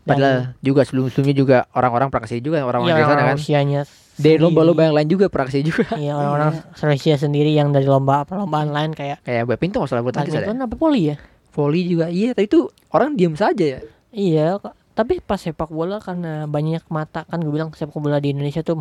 [0.03, 3.23] Dan- padahal juga sebelum-sebelumnya juga orang-orang pernah ke sini juga orang-orang iya, di sana orang
[3.25, 3.81] kan Rusianya
[4.13, 7.87] dari lomba-lomba yang lain juga pernah ke sini juga Iya orang-orang Rusia sendiri yang dari
[7.87, 11.17] lomba perlombaan lain kayak kayak badminton masalah buat tangkis ada badminton apa poli ya?
[11.53, 14.59] volley juga iya tapi itu orang diem saja ya Iya,
[14.93, 18.75] tapi pas sepak bola karena banyak mata kan gue bilang sepak bola di Indonesia tuh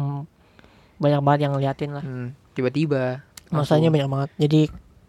[0.98, 2.02] banyak banget yang ngeliatin lah.
[2.02, 4.30] Hmm, tiba-tiba Masanya banyak banget.
[4.38, 4.62] Jadi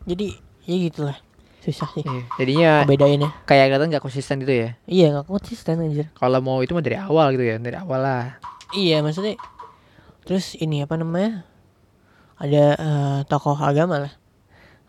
[0.05, 0.26] jadi
[0.64, 1.18] ya gitulah.
[1.62, 3.31] Susah sih Iya, jadinya bedainnya.
[3.46, 6.11] kayak kelihatan nggak konsisten gitu ya Iya, nggak konsisten anjir.
[6.12, 8.35] kalau mau itu mah dari awal gitu ya dari awal lah
[8.74, 9.38] Iya, maksudnya
[10.26, 11.46] terus ini apa namanya?
[12.35, 14.12] Ada eh, tokoh agama lah.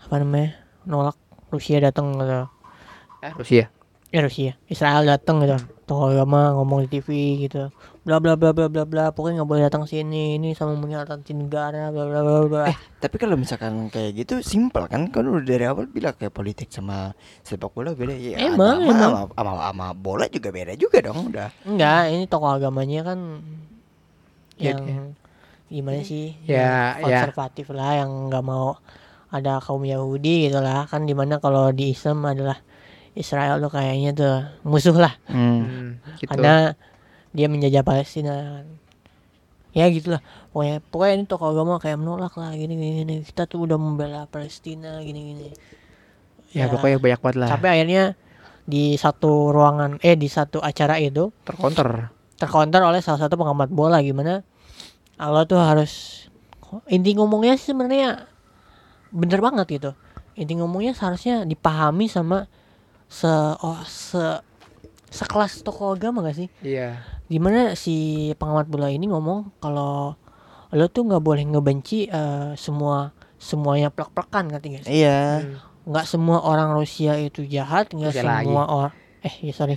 [0.01, 0.57] Apa namanya?
[0.83, 1.13] Nolak
[1.47, 2.49] Rusia datang ke
[3.21, 3.69] eh Rusia
[4.09, 5.53] ya Rusia Israel datang gitu
[5.85, 7.07] tokoh agama ngomong di TV
[7.39, 7.69] gitu
[8.03, 11.87] bla bla bla bla bla bla pokoknya nggak boleh datang sini ini sama mengkhianati negara
[11.87, 12.63] bla bla bla bla.
[12.67, 15.07] Eh, tapi kalau misalkan kayak gitu simpel kan?
[15.07, 17.15] Kan udah dari awal bilang kayak politik sama
[17.47, 18.11] sepak bola beda.
[18.11, 18.99] Ya Emang, agama emang.
[18.99, 21.49] sama, sama, sama bola juga beda juga dong udah.
[21.63, 23.19] Enggak ini tokoh agamanya kan
[24.59, 25.15] Ya, yang
[25.71, 26.37] gimana sih?
[26.45, 27.19] Ya, yang ya.
[27.25, 28.77] konservatif lah yang nggak mau
[29.33, 30.85] ada kaum Yahudi gitu lah.
[30.91, 32.59] Kan di mana kalau di Islam adalah
[33.15, 34.35] Israel tuh kayaknya tuh
[34.67, 35.15] musuh lah.
[35.25, 36.29] Hmm, gitu.
[36.29, 36.75] karena
[37.33, 38.61] dia menjajah Palestina
[39.73, 40.21] ya gitulah
[40.53, 43.15] pokoknya pokoknya ini tokoh agama kayak menolak lah gini gini, gini.
[43.25, 45.47] kita tuh udah membela Palestina gini gini
[46.53, 47.49] ya, pokoknya banyak banget lah.
[47.49, 48.13] sampai akhirnya
[48.63, 52.13] di satu ruangan eh di satu acara itu tercounter.
[52.37, 54.45] terkonter oleh salah satu pengamat bola gimana
[55.17, 56.25] Allah tuh harus
[56.87, 58.29] inti ngomongnya sebenarnya
[59.09, 59.91] bener banget gitu
[60.37, 62.45] inti ngomongnya seharusnya dipahami sama
[63.09, 63.29] se
[63.61, 64.21] oh, se
[65.13, 66.49] sekelas tokoh agama gak sih?
[66.65, 67.05] Iya.
[67.29, 67.95] di mana si
[68.35, 70.17] pengamat bola ini ngomong kalau
[70.73, 74.49] lo tuh nggak boleh ngebenci eh, semua semuanya plek-plekan
[74.81, 75.05] sih?
[75.05, 75.19] Iya.
[75.45, 75.57] Hmm.
[75.83, 79.75] nggak semua orang Rusia itu jahat nggak semua orang eh ya sorry.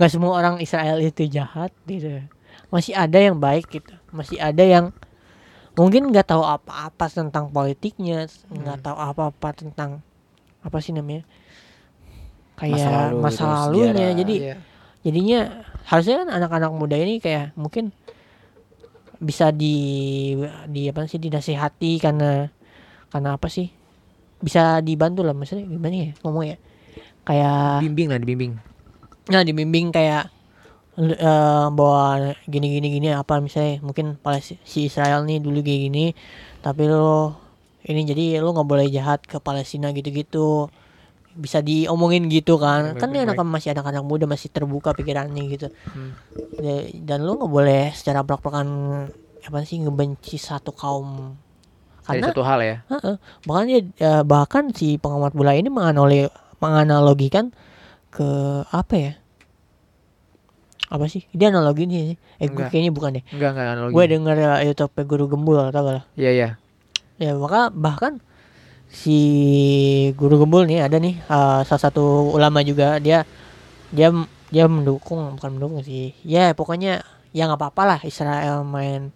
[0.00, 2.24] Nggak semua orang Israel itu jahat gitu.
[2.72, 3.92] Masih ada yang baik gitu.
[4.08, 4.92] Masih ada yang
[5.74, 8.86] mungkin nggak tahu apa-apa tentang politiknya nggak Hmm.
[8.86, 9.90] tahu apa-apa tentang
[10.58, 11.22] apa sih namanya
[12.58, 14.18] kayak Masa lalu masa gitu, lalunya sejarah.
[14.18, 14.54] jadi Iya.
[15.06, 15.40] jadinya
[15.86, 17.94] harusnya kan anak-anak muda ini kayak mungkin
[19.18, 19.76] bisa di
[20.70, 22.50] di apa sih dinasihati karena
[23.10, 23.70] karena apa sih
[24.38, 26.56] bisa dibantu lah maksudnya gimana ya ngomongnya
[27.26, 28.52] kayak bimbing lah dibimbing.
[29.28, 30.30] nah dibimbing kayak
[30.98, 36.04] eh bahwa gini gini gini apa misalnya mungkin Palestina si Israel nih dulu kayak gini
[36.58, 37.38] tapi lo
[37.86, 40.66] ini jadi lo nggak boleh jahat ke Palestina gitu-gitu
[41.30, 45.42] bisa diomongin gitu kan Baik, kan baik, ini anak masih anak-anak muda masih terbuka pikirannya
[45.48, 46.12] gitu Hmm.
[46.56, 48.68] Ya, dan lo nggak boleh secara belak-belakan
[49.40, 51.34] apa sih ngebenci satu kaum
[52.02, 52.76] karena satu hal ya.
[52.88, 53.16] Heeh.
[53.42, 56.26] bahkan dia eh, bahkan si pengamat bola ini menganali
[56.58, 57.52] menganalogikan
[58.08, 58.26] ke
[58.66, 59.12] apa ya
[60.88, 62.72] apa sih dia analogi sih eh gue Enggak.
[62.72, 63.92] kayaknya bukan deh Enggak enggak analogi.
[63.92, 66.48] gue denger eh, YouTube guru gembul atau gak lah Iya iya.
[67.18, 68.24] ya maka bahkan
[68.88, 69.18] si
[70.16, 72.96] guru gembul nih ada nih eh, salah satu ulama juga.
[72.98, 73.24] Dia
[73.92, 74.12] dia
[74.48, 76.16] dia mendukung bukan mendukung sih.
[76.24, 77.04] Ya pokoknya
[77.36, 79.12] ya nggak apa-apa lah Israel main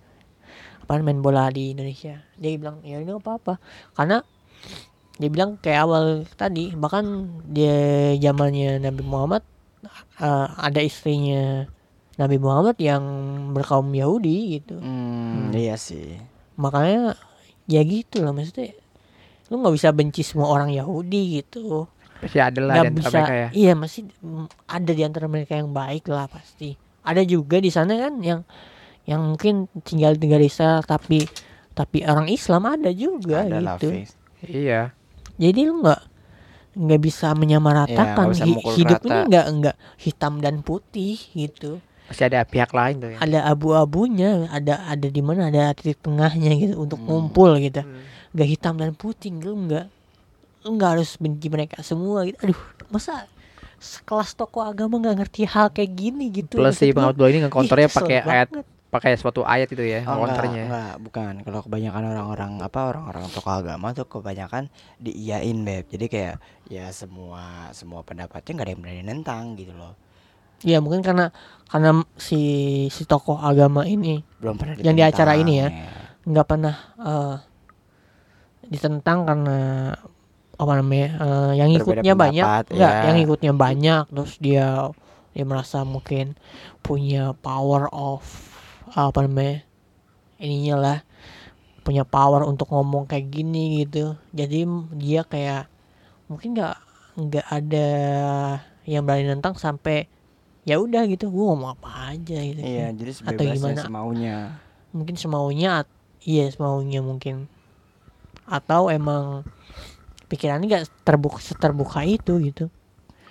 [0.84, 2.20] apa main bola di Indonesia.
[2.36, 3.56] Dia bilang ya ini nggak apa-apa.
[3.96, 4.20] Karena
[5.20, 6.04] dia bilang kayak awal
[6.36, 9.42] tadi bahkan dia zamannya Nabi Muhammad
[10.20, 11.64] eh, ada istrinya
[12.20, 13.04] Nabi Muhammad yang
[13.56, 14.76] berkaum Yahudi gitu.
[14.76, 16.20] Hmm, iya sih.
[16.60, 17.16] Makanya
[17.64, 18.81] ya gitu lah maksudnya
[19.52, 21.84] lu nggak bisa benci semua orang Yahudi gitu
[22.16, 23.48] Pasti ada lah antara bisa mereka ya.
[23.52, 24.02] iya masih
[24.64, 28.40] ada di antara mereka yang baik lah pasti ada juga di sana kan yang
[29.02, 31.26] yang mungkin tinggal tinggal di Israel tapi
[31.72, 34.14] tapi orang Islam ada juga ada lah gitu Fix.
[34.40, 34.94] Iya.
[35.34, 36.00] jadi lu nggak
[36.74, 39.06] nggak bisa menyamaratakan bisa mukul hidup rata.
[39.06, 43.18] ini nggak nggak hitam dan putih gitu Pasti ada pihak lain tuh ya.
[43.18, 47.08] ada abu-abunya ada ada di mana ada titik tengahnya gitu untuk Hmm.
[47.08, 47.98] ngumpul gitu Hmm.
[48.32, 49.86] Nggak hitam dan putih lu nggak
[50.62, 53.28] lu nggak harus benci mereka semua gitu aduh masa
[53.76, 58.18] sekelas tokoh agama nggak ngerti hal kayak gini gitu Plus si bola ini ngekontornya pakai
[58.22, 58.48] ayat
[58.88, 60.62] pakai suatu ayat itu ya Oh, enggak, ngekontornya.
[60.68, 61.32] enggak, bukan.
[61.40, 64.68] Kalau kebanyakan orang-orang apa orang-orang tokoh agama tuh kebanyakan
[65.00, 65.88] diiyain beb.
[65.88, 66.36] Jadi kayak
[66.68, 67.40] ya semua
[67.72, 69.96] semua pendapatnya nggak ada yang berani nentang gitu loh.
[70.62, 71.34] ya mungkin karena
[71.66, 72.38] karena si
[72.86, 75.68] si tokoh agama ini Belum pernah Yang di acara ini ya?
[76.22, 77.34] nggak pernah eh,
[78.72, 79.58] ditentang karena
[80.56, 83.02] apa namanya eh, yang Berbeda ikutnya banyak pendapat, nggak ya.
[83.04, 84.66] yang ikutnya banyak terus dia
[85.32, 86.36] dia merasa mungkin
[86.80, 88.22] punya power of
[88.92, 89.64] apa namanya
[90.36, 90.98] ininya lah
[91.82, 95.66] punya power untuk ngomong kayak gini gitu jadi dia kayak
[96.28, 96.76] mungkin nggak
[97.12, 97.88] nggak ada
[98.84, 100.06] yang berani nentang sampai
[100.62, 103.82] ya udah gitu gue ngomong apa aja gitu Iya, jadi Atau gimana?
[103.82, 104.36] semaunya.
[104.94, 105.82] mungkin semaunya
[106.22, 107.50] iya semaunya mungkin
[108.48, 109.46] atau emang
[110.26, 112.66] pikirannya nggak terbuka seterbuka itu gitu.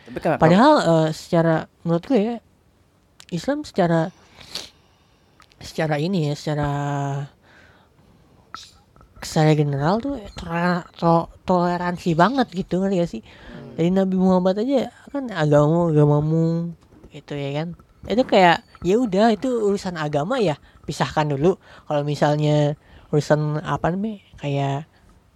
[0.07, 2.36] Tapi kan padahal eh, secara menurut gue ya
[3.32, 4.12] Islam secara
[5.62, 6.70] secara ini ya secara
[9.22, 13.22] secara general tuh tolera- to- toleransi banget gitu ngerti gak sih?
[13.78, 16.74] Dari Nabi Muhammad aja kan agama agamamu
[17.14, 17.78] itu ya kan?
[18.09, 20.57] Itu kayak ya udah itu urusan agama ya
[20.89, 21.55] pisahkan dulu.
[21.86, 22.76] Kalau misalnya
[23.14, 24.91] urusan apa namanya kayak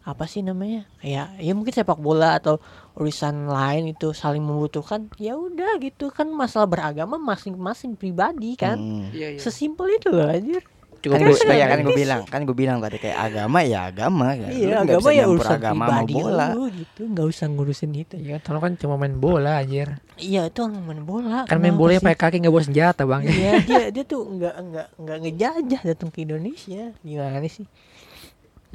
[0.05, 2.61] apa sih namanya kayak ya mungkin sepak bola atau
[2.93, 9.09] urusan lain itu saling membutuhkan ya udah gitu kan masalah beragama masing-masing pribadi kan Hmm.
[9.09, 9.39] Iya, iya.
[9.39, 10.61] sesimpel itu loh anjir
[10.97, 14.33] Cukup kan gue ya kan gue bilang kan gue bilang tadi kayak agama ya agama
[14.33, 17.91] kan Lu iya nggak agama ya urusan agama pribadi bola lu gitu nggak usah ngurusin
[17.93, 20.01] itu Iya, kan kan cuma main bola anjir.
[20.15, 22.07] iya itu orang main bola Kan main bolanya sih?
[22.07, 23.21] pakai kaki nggak bawa senjata, Bang.
[23.21, 27.65] Iya dia dia tuh nggak nggak nggak ngejajah datang ke Indonesia gimana sih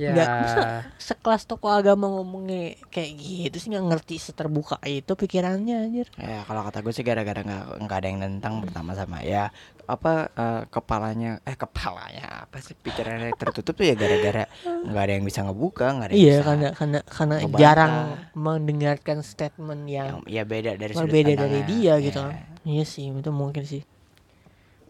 [0.01, 0.11] Ya.
[0.11, 0.61] Nggak, masa
[0.97, 6.63] sekelas tokoh agama ngomongnya kayak gitu sih nggak ngerti seterbuka itu pikirannya anjir ya kalau
[6.63, 9.53] kata gue sih gara-gara nggak nggak ada yang nentang pertama sama ya
[9.85, 15.27] apa eh, kepalanya eh kepalanya apa sih pikirannya tertutup tuh ya gara-gara nggak ada yang
[15.27, 17.61] bisa ngebuka nggak ada yang iya bisa karena karena karena ngebantah.
[17.61, 17.95] jarang
[18.33, 22.33] mendengarkan statement yang yang ya beda dari sudut berbeda dari dia gitu Ya.
[22.33, 22.35] kan
[22.65, 23.83] iya sih itu mungkin sih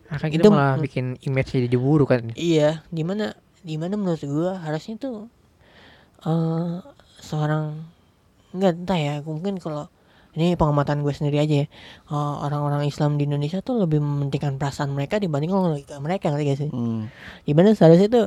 [0.06, 2.34] Nah, kan Itu kita malah bikin image jadi buruk kan.
[2.34, 5.28] iya gimana gimana menurut gua harusnya tuh
[6.24, 6.74] eh
[7.20, 7.84] seorang
[8.56, 9.88] enggak entah ya mungkin kalau
[10.30, 11.66] ini pengamatan gue sendiri aja ya
[12.10, 16.58] eh, orang-orang Islam di Indonesia tuh lebih mementingkan perasaan mereka dibanding logika mereka ngerti gak
[16.66, 17.10] sih Hmm.
[17.44, 18.26] gimana seharusnya tuh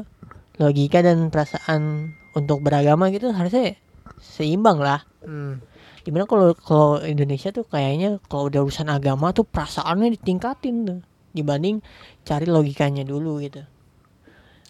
[0.59, 3.77] logika dan perasaan untuk beragama gitu harusnya
[4.19, 5.63] seimbang lah Hmm.
[6.03, 10.99] Di mana kalau kalau Indonesia tuh kayaknya kalau udah urusan agama tuh perasaannya ditingkatin tuh
[11.31, 11.79] dibanding
[12.27, 13.63] cari logikanya dulu gitu.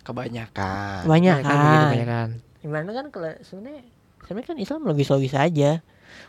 [0.03, 1.89] Kebanyakan Banyak kan begitu, kan.
[1.89, 2.29] banyak kan.
[2.93, 3.83] Kan kalau sebenarnya
[4.23, 5.71] sebenarnya kan Islam logis-logis aja.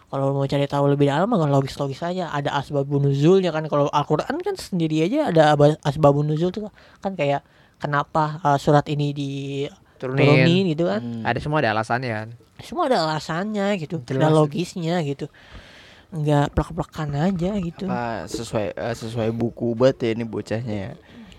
[0.08, 2.30] Kalau mau cari tahu lebih dalam mah logis-logis aja.
[2.30, 6.70] Ada asbabun nuzulnya kan kalau Al-Qur'an kan sendiri aja ada asbabun nuzul tuh
[7.02, 7.42] kan kayak
[7.82, 9.68] kenapa uh, surat ini Turunin.
[10.24, 11.00] diturunin gitu kan.
[11.02, 11.22] Hmm.
[11.26, 12.28] Ada semua ada alasannya kan.
[12.62, 14.00] Semua ada alasannya gitu.
[14.00, 14.32] Ada Jelas.
[14.32, 15.26] logisnya gitu.
[16.14, 17.84] Enggak plek-plekan aja gitu.
[17.90, 20.92] apa sesuai eh, sesuai buku banget ya ini bocahnya ya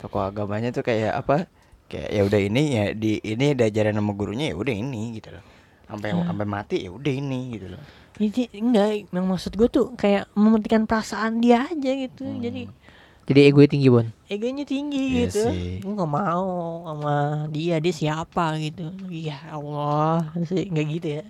[0.03, 1.47] tokoh agamanya tuh kayak apa
[1.85, 5.43] kayak ya udah ini ya di ini diajarin sama gurunya ya udah ini gitu loh
[5.85, 6.25] sampai Ah.
[6.27, 7.81] sampai mati ya udah ini gitu loh
[8.15, 12.23] Jadi enggak, yang maksud gue tuh kayak mementingkan perasaan dia aja gitu.
[12.23, 12.39] Hmm.
[12.39, 12.71] Jadi
[13.27, 14.07] Jadi ego tinggi, Bon.
[14.31, 15.43] egonya tinggi Iya gitu.
[15.51, 15.83] sih.
[15.83, 16.47] Gue nggak mau
[16.87, 17.13] sama
[17.51, 18.87] dia, dia siapa gitu.
[19.11, 21.23] Ya Allah, sih nggak gitu ya.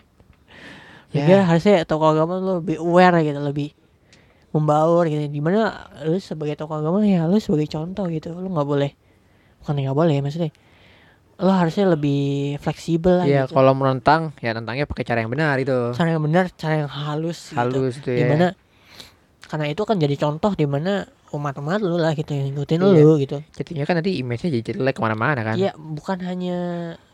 [1.09, 1.23] Ya.
[1.25, 3.71] Ya, harusnya tokoh agama lu lebih aware gitu, lebih
[4.51, 5.25] membaur gitu.
[5.25, 8.35] Di mana lu sebagai tokoh agama ya lu sebagai contoh gitu.
[8.35, 8.91] Lu nggak boleh,
[9.65, 10.53] bukan nggak boleh maksudnya.
[11.35, 12.21] Lu harusnya lebih
[12.57, 13.57] fleksibel lah Iya, gitu.
[13.57, 15.91] kalau menentang ya nentangnya pakai cara yang benar itu.
[15.91, 17.57] cara yang benar, cara yang halus, gitu.
[17.57, 18.19] Halus itu ya.
[18.21, 18.47] di mana
[19.45, 22.87] karena itu kan jadi contoh di mana umat-umat lu lah gitu yang ngikutin Iya.
[22.95, 25.53] lu gitu Jadinya kan nanti image-nya jadi jelek ke mana-mana kan.
[25.53, 26.57] Iya bukan hanya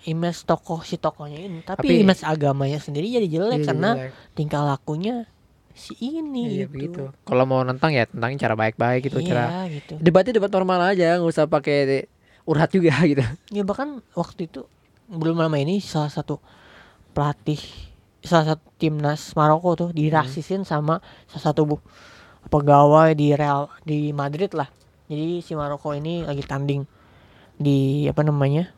[0.03, 4.11] image tokoh si tokohnya ini tapi, Tapi- image agamanya sendiri jadi jelek Iya, karena jelek.
[4.31, 5.25] tingkah lakunya
[5.73, 6.71] si ini Iya gitu.
[6.71, 7.03] begitu.
[7.25, 11.17] Kalau mau nentang ya tentangin cara baik-baik gitu, iya cara gitu debatnya debat normal aja,
[11.17, 12.05] nggak usah pakai
[12.51, 13.23] urhat juga gitu.
[13.49, 14.67] ya bahkan waktu itu
[15.07, 16.43] belum lama ini salah satu
[17.11, 17.59] pelatih
[18.21, 21.75] salah satu timnas Maroko tuh dirasisin sama salah satu bu
[22.47, 24.67] pegawai di Real di Madrid lah
[25.07, 26.83] jadi si Maroko ini lagi tanding
[27.55, 28.69] di apa namanya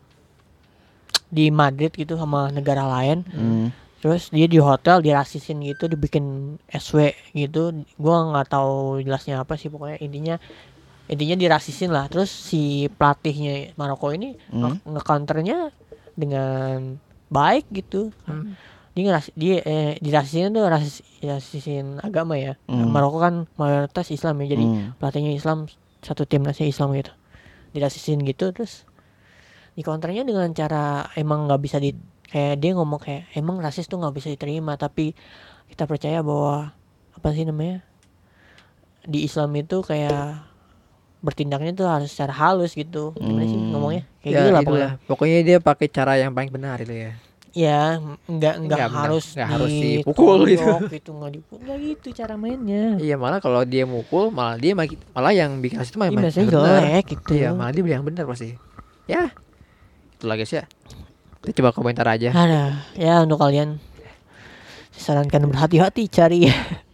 [1.28, 3.68] di Madrid gitu sama negara lain Hmm.
[4.00, 9.72] terus dia di hotel dirasisin gitu dibikin SW gitu gua nggak tahu jelasnya apa sih
[9.72, 10.36] pokoknya intinya
[11.06, 14.80] intinya dirasisin lah terus si pelatihnya Maroko ini Hmm.
[14.80, 15.70] nge- nge-counternya
[16.14, 16.98] dengan
[17.28, 18.56] baik gitu Hmm.
[18.94, 22.88] dia ngeras dia eh, dirasisin tuh rasis, rasisin agama ya Hmm.
[22.88, 24.88] Maroko kan mayoritas Islam ya jadi Hmm.
[24.96, 25.66] pelatihnya Islam
[26.00, 27.12] satu timnasnya Islam gitu
[27.74, 28.86] dirasisin gitu terus
[29.74, 31.98] di counternya dengan cara emang nggak bisa di
[32.30, 35.18] kayak dia ngomong kayak emang rasis tuh nggak bisa diterima tapi
[35.68, 36.78] kita percaya bahwa
[37.12, 37.82] apa sih namanya
[39.04, 40.53] di Islam itu kayak
[41.24, 43.72] bertindaknya tuh harus secara halus gitu gimana sih Hmm.
[43.72, 47.12] ngomongnya kayak ya, gitu lah pokoknya Pokoknya dia pakai cara yang paling benar itu ya.
[47.54, 50.74] ya nggak nggak harus nggak harus dipukul gitu.
[50.96, 54.90] gitu nggak dipukul nggak gitu cara mainnya Iya malah kalau dia mukul malah dia malah,
[55.12, 58.58] malah yang bikin itu malah Ini yang jelek gitu Iya malah dia yang benar pasti.
[59.06, 59.32] Ya
[60.14, 60.66] itulah guys ya.
[61.40, 62.32] Kita coba komentar aja.
[62.32, 63.78] ada ya untuk kalian
[64.92, 66.48] disarankan berhati-hati cari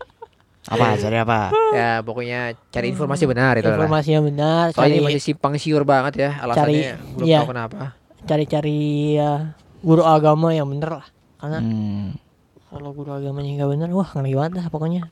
[0.70, 0.86] apa?
[0.96, 1.40] Cari apa?
[1.74, 2.40] Ya pokoknya
[2.70, 6.94] cari informasi benar itu informasi yang benar Soalnya cari masih simpang siur banget ya alasannya.
[7.18, 7.40] belum iya.
[7.42, 7.78] tahu kenapa.
[8.20, 8.80] cari-cari
[9.16, 11.08] ya, guru agama yang bener lah.
[11.40, 12.14] Karena Hmm.
[12.68, 15.04] kalau guru agamanya nggak bener wah ngeri banget lah pokoknya.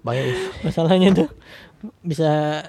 [0.00, 0.26] Banyak
[0.62, 1.28] masalahnya tuh
[2.02, 2.60] bisa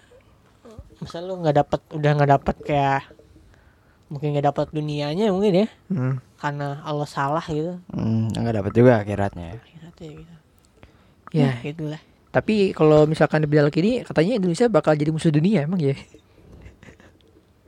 [0.98, 3.02] misal lu nggak dapat udah nggak dapat kayak
[4.08, 5.68] mungkin nggak dapat dunianya mungkin ya.
[5.90, 6.16] Hmm.
[6.38, 7.78] karena Allah salah gitu.
[7.94, 9.58] Hmm, nggak dapat juga akhiratnya.
[9.58, 10.36] Akhiratnya gitu.
[11.32, 12.02] Ya, gitulah
[12.32, 15.96] tapi kalau misalkan di kiri katanya Indonesia bakal jadi musuh dunia emang ya.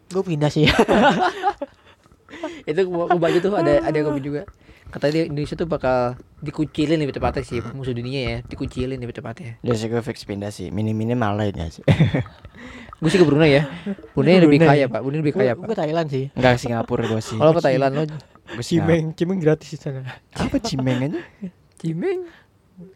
[0.10, 0.68] gue pindah sih
[2.70, 4.48] itu gua gua baca tuh ada ada yang juga
[4.94, 9.74] katanya Indonesia tuh bakal dikucilin lebih tepatnya sih musuh dunia ya dikucilin lebih tepatnya Dia
[9.74, 10.70] sih gue fix pindah sih.
[10.70, 11.82] Minim-minim malah ya sih.
[13.02, 13.64] gue sih ke Brunei ya
[14.14, 16.30] Brunei lebih kaya pak Brunei lebih kaya Gue pak Thailand sih.
[16.38, 17.38] Enggak Singapura gue sih.
[17.42, 19.18] kalau ke Thailand lo Gue Singapura.
[19.18, 20.06] cimeng gratis di sana.
[20.38, 21.20] Apa cimeng aja?
[21.82, 22.20] Cimeng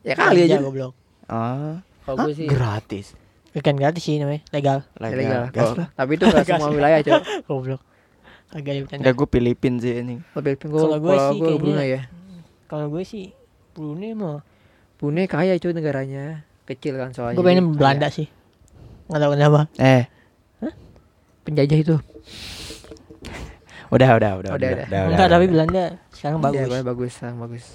[0.06, 0.94] ya kali aja goblok.
[1.28, 3.12] Ah, kalau gue sih gratis.
[3.50, 4.86] Bukan gratis sih namanya, legal.
[5.02, 5.88] ilegal Gas Oh, lah.
[5.92, 7.82] tapi itu nggak semua wilayah coba Goblok.
[8.48, 9.02] Agak ya bercanda.
[9.02, 10.16] Enggak gue Filipin sih ini.
[10.32, 12.02] lebih gue Kalau kalau gue sih gue Brunei ya
[12.66, 13.26] Kalau gue sih
[13.72, 14.40] Brunei mah.
[14.96, 18.16] Brunei kaya cuy negaranya kecil kan soalnya Gue pengen Belanda kaya.
[18.16, 18.28] sih.
[19.08, 19.62] Nggak tahu kenapa.
[19.76, 20.04] Eh,
[21.44, 21.96] penjajah itu
[23.90, 25.02] udah udah udah Udah, udah.
[25.08, 26.84] Enggak, tapi Belanda sekarang Iya, bagus.
[26.84, 27.66] bagus sekarang bagus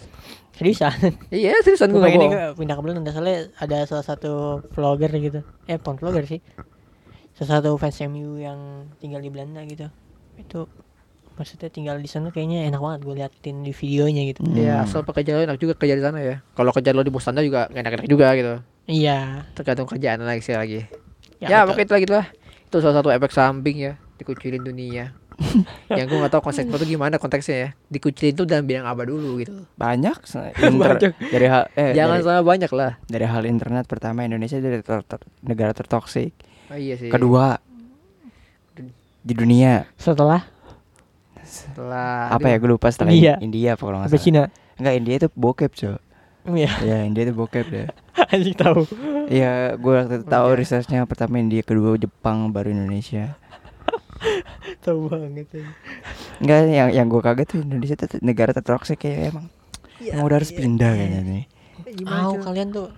[0.62, 0.94] Seriusan.
[1.34, 2.22] iya seriusan gue pengen
[2.54, 4.32] pindah ke Belanda soalnya ada salah satu
[4.70, 6.38] vlogger gitu eh bukan vlogger sih
[7.32, 8.58] salah satu fans MU yang
[8.96, 9.90] tinggal di Belanda gitu
[10.34, 10.64] itu
[11.32, 14.84] maksudnya tinggal di sana kayaknya enak banget gue liatin di videonya gitu Ya Hmm.
[14.84, 16.44] asal pekerjaan lo enak juga kerja di sana ya.
[16.50, 18.54] Kalau kerja lo di Boston juga enak-enak juga gitu.
[18.84, 20.84] iya Tergantung kerjaan lagi sih lagi.
[21.38, 21.72] ya, Ya, betul.
[21.72, 22.26] pokoknya itu lagi lah.
[22.62, 25.16] Itu salah satu efek samping ya dikucilin dunia.
[25.99, 27.68] yang gue gak tahu konsep itu gimana konteksnya ya.
[27.89, 29.64] Dikucilin itu dalam bidang apa dulu gitu.
[29.74, 30.16] banyak
[30.62, 31.12] inter- Banyak.
[31.28, 32.93] dari hal eh Jangan dari, salah banyak lah.
[33.05, 36.33] dari hal internet pertama Indonesia dari ter- ter- negara tertoksik.
[36.66, 37.09] Oh, iya sih.
[37.09, 37.59] Kedua
[39.22, 40.43] di dunia setelah
[41.39, 43.35] setelah apa ya gue lupa setelah India.
[43.39, 44.18] India apa kalau nggak salah.
[44.20, 44.43] Cina
[44.74, 45.95] Enggak India itu bokep cow.
[46.51, 47.87] iya Ya India itu bokep deh.
[48.33, 48.83] anjing tahu
[49.28, 50.59] Iya gue waktu itu tahu Iya.
[50.59, 53.39] researchnya pertama India kedua Jepang baru Indonesia.
[54.83, 55.66] Tahu banget ya.
[56.39, 59.47] Enggak yang yang gue kaget tuh Indonesia tuh negara tertoksik kayak emang
[59.97, 61.45] Iya, emang udah harus pindah kayaknya nih.
[62.05, 62.89] Au, kalian tuh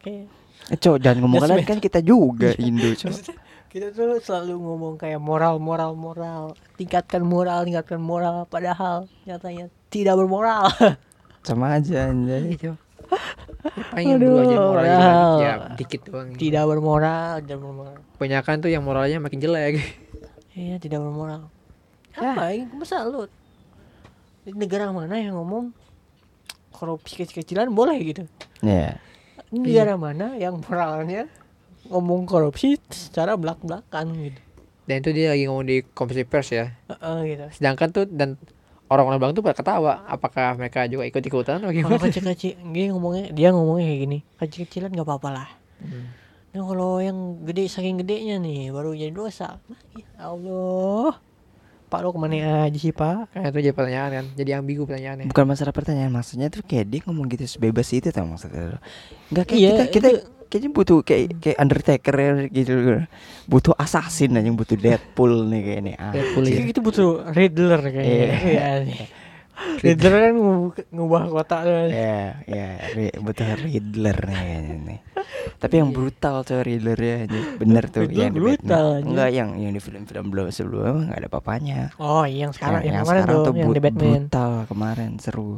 [0.00, 0.24] kayak
[0.66, 3.12] Eh, Cok, jangan ngomong kalian kan kita juga Indo, Cok.
[3.68, 6.42] kita tuh selalu ngomong kayak moral moral moral
[6.74, 10.66] tingkatkan moral tingkatkan moral padahal nyatanya tidak bermoral
[11.46, 12.56] Sama aja anjay.
[12.56, 12.74] Gitu.
[13.92, 15.34] Pengen Aduh, dulu aja moralnya moral.
[15.38, 16.28] ya dikit doang.
[16.34, 19.74] tidak bermoral tidak bermoral Kebanyakan tuh yang moralnya makin jelek.
[20.56, 21.52] Iya tidak bermoral
[22.12, 23.28] apa ini masa lu
[24.40, 25.70] di negara mana yang ngomong
[26.70, 28.24] korupsi kecil-kecilan boleh gitu
[28.58, 28.96] Ya.
[29.48, 31.28] Ini negara mana yang moralnya
[31.86, 34.40] ngomong korupsi secara belak-belakan gitu
[34.84, 36.72] Dan itu dia lagi ngomong di konferensi pers ya.
[36.88, 38.40] Heeh, gitu Sedangkan tuh dan
[38.86, 40.06] orang-orang bilang tuh pada ketawa.
[40.06, 42.00] Apakah mereka juga ikut-ikutan atau kalau gimana?
[42.00, 46.08] kecil-kecil dia ngomongnya dia ngomongnya kayak gini kecil-kecilan nggak apa-apa lah Hmm.
[46.56, 49.60] Nah kalau yang gede saking gedenya nih baru jadi dosa.
[49.92, 51.20] Ya Allah.
[51.92, 53.28] Pak lo ke mana aja sih pak?
[53.28, 54.26] Kan itu jadi pertanyaan kan.
[54.40, 55.28] Jadi ambigu pertanyaannya.
[55.28, 58.80] Bukan masalah pertanyaan, maksudnya tuh kayak dia ngomong gitu sebebas itu tau maksudnya.
[59.28, 60.08] Enggak kayak Iya, kita kita
[60.48, 62.74] kayaknya butuh kayak kayak Undertaker ya, gitu.
[63.46, 65.92] Butuh assassin aja yang butuh Deadpool nih kayak ini.
[65.94, 66.44] Ah, Deadpool.
[66.48, 68.34] Kayak gitu butuh Riddler kayaknya.
[68.48, 69.06] Iya.
[69.56, 69.80] Iya.
[69.88, 71.88] Riddler kan ngu- ngubah kota tuh.
[71.88, 74.98] Ya, ya, ri- butuh Riddler nih kayaknya nih.
[75.56, 77.16] Tapi yang brutal tuh Riddler ya,
[77.56, 78.86] bener tuh Riddler yang di brutal.
[79.00, 81.80] Enggak yang yang di film-film belum sebelumnya emang nggak ada papanya.
[81.96, 84.00] Oh iya yang sekarang yang, yang, kemarin tuh, yang bru- The Batman.
[84.22, 85.50] brutal kemarin seru.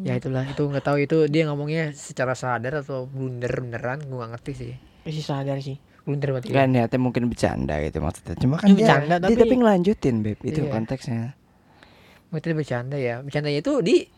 [0.00, 4.32] Ya itulah itu nggak tahu itu dia ngomongnya secara sadar atau blunder beneran gue nggak
[4.32, 4.72] ngerti sih.
[5.02, 5.76] Masih sadar sih.
[6.02, 6.50] Blunder berarti.
[6.50, 8.34] Kan niatnya mungkin bercanda gitu maksudnya.
[8.34, 10.70] Cuma kan Ya, dia, bercanda, dia tapi- tapi ngelanjutin beb itu Iya.
[10.70, 11.22] konteksnya.
[12.34, 13.22] Mungkin bercanda ya.
[13.22, 14.10] Bercandanya itu di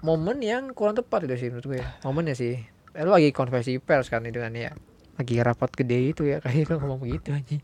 [0.00, 1.80] momen yang kurang tepat itu sih menurut gue.
[2.08, 2.56] Momennya sih.
[2.96, 4.72] Eh, lu lagi konversi pers kan itu kan ya.
[5.20, 7.60] Lagi rapat gede itu ya kayak lu ngomong begitu aja.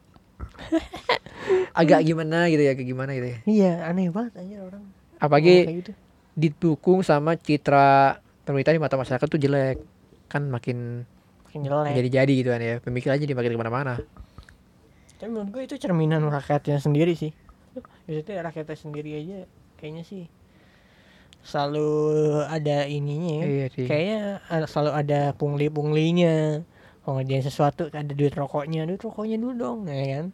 [1.80, 3.38] Agak gimana gitu ya, kayak gimana gitu ya.
[3.48, 4.84] Iya aneh banget anjir orang.
[5.16, 5.92] Apalagi gitu.
[6.36, 9.80] didukung sama citra pemerintah di mata masyarakat tuh jelek.
[10.28, 11.08] Kan makin
[11.48, 11.96] Makin jelek.
[11.96, 12.74] jadi-jadi gitu kan ya.
[12.84, 13.94] Pemikiran jadi makin ke mana-mana.
[15.16, 17.32] Tapi menurut gue itu cerminan rakyatnya sendiri sih.
[18.04, 20.24] Maksudnya rakyatnya sendiri aja kayaknya sih
[21.42, 21.90] selalu
[22.44, 23.44] ada ininya ya.
[23.46, 23.86] Iya sih.
[23.86, 26.66] Kayaknya ada- selalu ada pungli-punglinya.
[27.00, 30.26] Kalau ngerjain sesuatu ada duit rokoknya, duit rokoknya dulu dong, ya kan?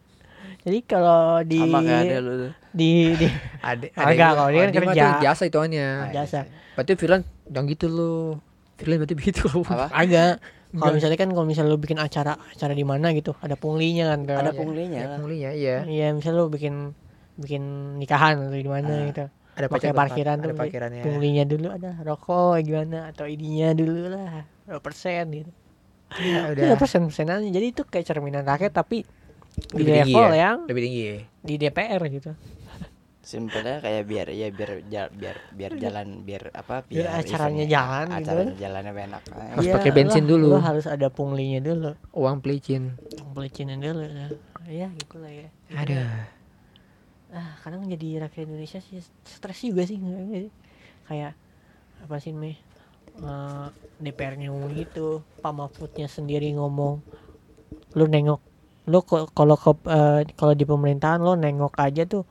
[0.59, 2.51] Jadi kalau di Sama ada lu tuh.
[2.71, 3.27] di di
[3.61, 5.05] Ada Agak, kalau dia kan kerja.
[5.21, 5.87] jasa ituannya.
[6.09, 8.41] jasa Berarti Firlan jangan gitu lo.
[8.73, 9.93] Firlan berarti begitu Apa?
[10.01, 10.41] agak
[10.73, 14.25] kalau misalnya kan kalau misalnya lu bikin acara acara di mana gitu ada punglinya kan
[14.25, 15.15] Ada punglinya Ya, lah.
[15.15, 15.77] pengulinya iya.
[15.85, 16.97] Iya, misalnya lu bikin
[17.35, 17.63] bikin
[17.95, 19.07] nikahan atau di mana Ah.
[19.07, 19.25] gitu.
[19.53, 20.57] Ada Pakai parkiran ada tuh.
[20.57, 21.03] parkirannya.
[21.03, 24.49] Punglinya dulu ada rokok gimana atau ininya dulu lah.
[24.79, 25.51] Persen gitu.
[26.15, 27.49] Ya, Udah udah persen persenannya.
[27.49, 29.05] Jadi itu kayak cerminan rakyat tapi
[29.69, 30.41] di Lebih tinggi level ya?
[30.43, 31.15] yang lebih tinggi ya.
[31.39, 32.31] di DPR gitu.
[33.23, 38.05] Simpelnya kayak biar ya biar ja- biar biar jalan biar apa Biar acaranya eventnya- jalan
[38.05, 38.17] gitu.
[38.19, 40.47] acaranya jalannya enak Harus Iya, pakai bensin lah, dulu.
[40.49, 41.91] Lu harus ada punglinya dulu.
[42.11, 42.97] Uang pelicin.
[43.31, 44.01] Pelicinin dulu.
[44.03, 44.29] Nah,
[44.65, 45.47] Ya gitu lah ya.
[45.73, 46.03] Aduh.
[47.33, 49.97] Ah kadang jadi rakyat Indonesia sih stres juga sih
[51.09, 51.33] kayak
[52.03, 52.57] apa sih meh
[53.13, 53.67] Eh,
[54.01, 56.97] DPR-nya ngomong gitu Pak Mahfudnya sendiri ngomong
[57.93, 58.41] lu nengok
[58.89, 62.25] lu kalau ke eh, kalau di pemerintahan lo nengok aja tuh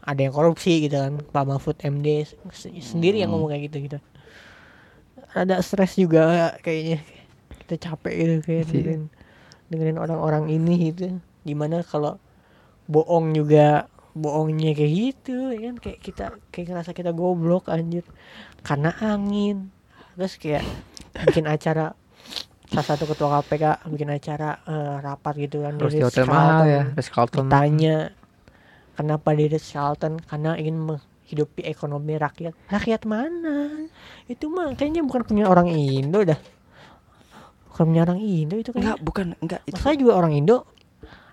[0.00, 2.24] ada yang korupsi gitu kan Pak Mahfud MD
[2.80, 3.44] sendiri yang Hmm.
[3.44, 3.98] ngomong kayak gitu gitu.
[5.36, 7.04] Ada stres juga kayaknya.
[7.60, 8.72] Kita capek gitu kayak Iya.
[8.72, 9.02] dengerin
[9.68, 11.20] dengerin orang-orang ini gitu.
[11.44, 12.16] Di mana kalau
[12.88, 13.84] bohong juga
[14.16, 15.74] bohongnya kayak gitu ya kan?
[15.76, 18.02] Kayak kita kayak ngerasa kita goblok anjir.
[18.64, 19.68] Karena angin.
[20.16, 20.64] Terus kayak
[21.28, 21.92] bikin acara
[22.66, 26.82] salah satu ketua KPK bikin acara eh, rapat gitu kan Terus di hotel mahal ya,
[26.90, 27.46] Ritz Carlton.
[27.46, 28.10] ditanya
[28.92, 32.56] kenapa di Ritz Carlton karena ingin menghidupi ekonomi rakyat.
[32.66, 33.86] Rakyat mana?
[34.26, 36.40] Itu mah kayaknya bukan punya orang Indo dah.
[37.70, 39.76] Bukan punya orang Indo itu Enggak, kan bukan enggak itu.
[39.76, 40.64] saya juga orang Indo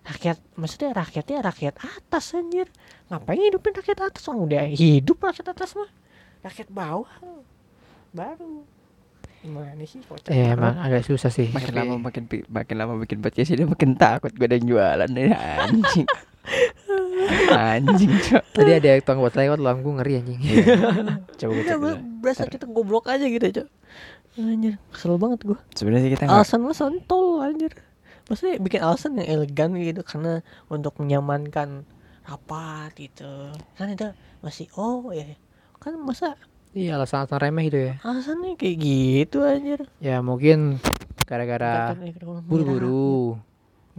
[0.04, 2.68] rakyat maksudnya rakyatnya rakyat atas anjir
[3.08, 5.88] ngapain hidupin rakyat atas orang udah hidup rakyat atas mah
[6.42, 7.08] rakyat bawah
[8.12, 8.68] baru
[9.40, 10.56] gimana sih kocak Ya banget.
[10.56, 11.52] emang agak susah sih.
[11.52, 15.10] Makin tapi- lama makin makin lama bikin podcast ini makin takut gue ada yang jualan
[15.10, 16.08] nih anjing.
[17.70, 18.44] anjing, Cok.
[18.52, 20.40] Tadi ada tukang buat lewat lampu ngeri anjing.
[21.40, 21.84] Coba gue Ya, cek dulu.
[21.86, 23.68] ber- berasa kita goblok aja gitu cok
[24.34, 27.70] anjir kesel banget gua Sebenarnya sih kita alasan lo santol anjir
[28.26, 31.84] maksudnya bikin alasan yang elegan gitu karena untuk menyamankan
[32.24, 34.08] rapat gitu kan itu
[34.40, 35.36] masih oh ya
[35.78, 36.40] kan masa
[36.74, 37.94] Iya alasan-alasan remeh gitu ya.
[38.02, 40.82] alasannya kayak gitu anjir Ya mungkin
[41.30, 41.94] gara-gara
[42.50, 43.38] buru-buru.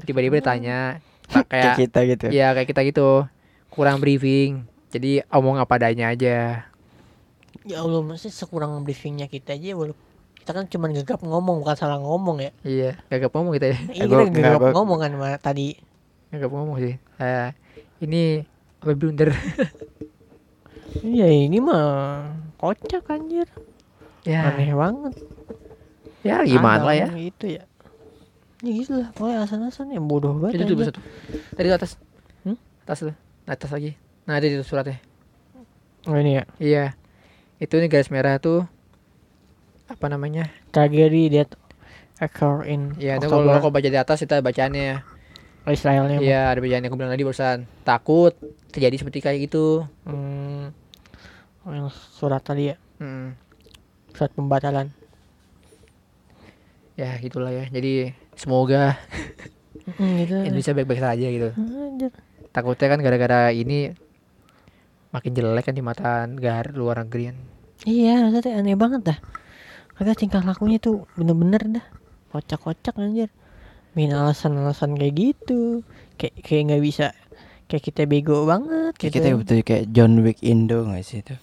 [0.03, 0.99] Tiba-tiba ditanya
[1.31, 2.27] kayak kayak kita gitu.
[2.35, 3.31] ya kayak kita gitu.
[3.71, 4.67] Kurang briefing.
[4.91, 6.67] Jadi omong apa adanya aja.
[7.63, 9.95] ya Allah masih sekurang briefingnya kita aja belum
[10.45, 13.79] kita kan cuma gegap ngomong bukan salah ngomong ya Iya, gagap ngomong kita ya.
[13.97, 15.81] iya kita enggak, gegap ngomong kan Ma, tadi
[16.29, 17.01] Gagap ngomong sih.
[17.17, 17.49] Eh,
[18.05, 18.45] ini
[18.85, 19.33] apa blunder.
[21.17, 22.29] iya ini mah
[22.61, 23.49] kocak anjir
[24.29, 25.15] ya, aneh banget
[26.21, 27.09] ya gimana Ada lah ya.
[27.09, 27.63] Gitu ya.
[28.61, 29.09] Ya gitu lah.
[29.17, 30.61] Pokoknya alasan-alasan yang bodoh banget.
[30.61, 31.01] Itu tuh satu.
[31.57, 31.93] Tadi tuh atas.
[32.45, 32.57] Hmm?
[32.85, 33.17] Atas tuh.
[33.49, 33.97] Nah, atas lagi.
[34.29, 35.01] Nah, itu, itu suratnya.
[36.09, 36.45] Oh ini ya.
[36.61, 36.85] Iya.
[37.61, 38.69] Itu nih garis merah tuh
[39.95, 40.51] apa namanya?
[40.75, 41.55] Tragedy that
[42.19, 45.03] occur in Iya, itu kalau kalau baca di atas kita bacaannya.
[45.65, 46.21] Israelnya.
[46.21, 47.59] Iya, ada bacaannya aku bilang tadi barusan.
[47.89, 48.37] Takut
[48.69, 49.89] terjadi seperti kayak gitu.
[50.05, 50.75] Hmm,
[51.65, 52.77] oh, yang surat tadi ya.
[53.01, 53.33] Hmm.
[54.13, 54.93] Surat pembatalan.
[56.95, 57.65] Ya, gitulah ya.
[57.73, 58.99] Jadi semoga
[59.99, 60.37] Hmm, gitu.
[60.47, 61.51] Indonesia baik-baik saja gitu.
[61.57, 62.13] Anjir.
[62.55, 63.91] Takutnya kan gara-gara ini
[65.11, 67.37] makin jelek kan di mata negara luar negeri kan.
[67.85, 69.19] Iya, maksudnya aneh banget dah.
[69.95, 71.87] Kagak tingkah lakunya tuh bener-bener dah.
[72.31, 73.31] Kocak-kocak anjir.
[73.95, 75.87] Main alasan-alasan kayak gitu.
[76.19, 77.07] Kayak kayak nggak bisa
[77.65, 79.17] kayak kita bego banget Kayak gitu.
[79.23, 81.35] kita butuh kayak John Wick Indo gak sih itu?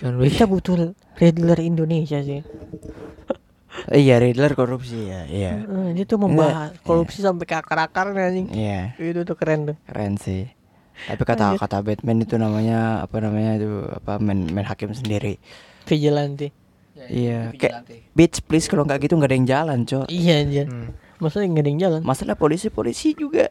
[0.00, 0.32] John Wick.
[0.32, 0.74] Kita butuh
[1.16, 2.40] Riddler Indonesia sih.
[3.88, 5.58] Iya Riddler korupsi ya, iya.
[5.58, 8.46] Eh, dia tuh membahas korupsi sampai ke akar-akarnya anjing.
[8.52, 9.76] Iya, Itu tuh keren tuh.
[9.88, 10.44] keren sih.
[11.08, 15.40] Tapi kata kata Batman itu namanya apa namanya itu apa main, main hakim sendiri.
[15.88, 16.52] Vigilante.
[17.08, 17.74] Iya, kayak
[18.12, 20.06] bitch please kalau nggak gitu nggak ada yang jalan, Cok.
[20.12, 20.66] Iya anjir.
[20.68, 20.88] Hmm.
[21.18, 22.00] Maksudnya nggak ada yang jalan.
[22.02, 23.48] Masalah polisi-polisi juga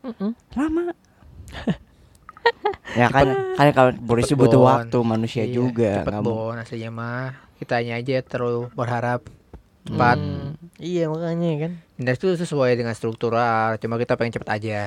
[0.00, 0.32] Mm-mm.
[0.56, 0.90] lama.
[3.00, 4.68] ya kan, kan kalau polisi Cepet, butuh Bon.
[4.68, 5.92] waktu, manusia Iya, juga.
[6.02, 7.30] Cepet bon aslinya mah.
[7.60, 9.20] Kitanya aja terlalu berharap
[9.84, 10.16] cepat.
[10.16, 11.72] Hmm, Iya makanya kan.
[12.00, 13.76] Dan itu sesuai dengan struktural.
[13.76, 14.80] Cuma kita pengen cepet aja.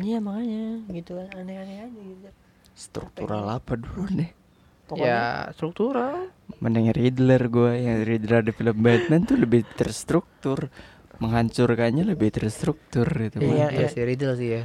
[0.00, 2.28] Iya makanya gitu kan aneh-aneh aja gitu.
[2.72, 4.32] Struktural apa dulu nih?
[4.88, 5.20] Pokoknya Ya
[5.52, 6.32] struktural.
[6.58, 10.68] Mending Riddler gue yang Riddler di film Batman tuh lebih terstruktur
[11.16, 13.88] menghancurkannya lebih terstruktur itu Iya, Iya, iya.
[13.88, 14.62] sih Riddle sih ya.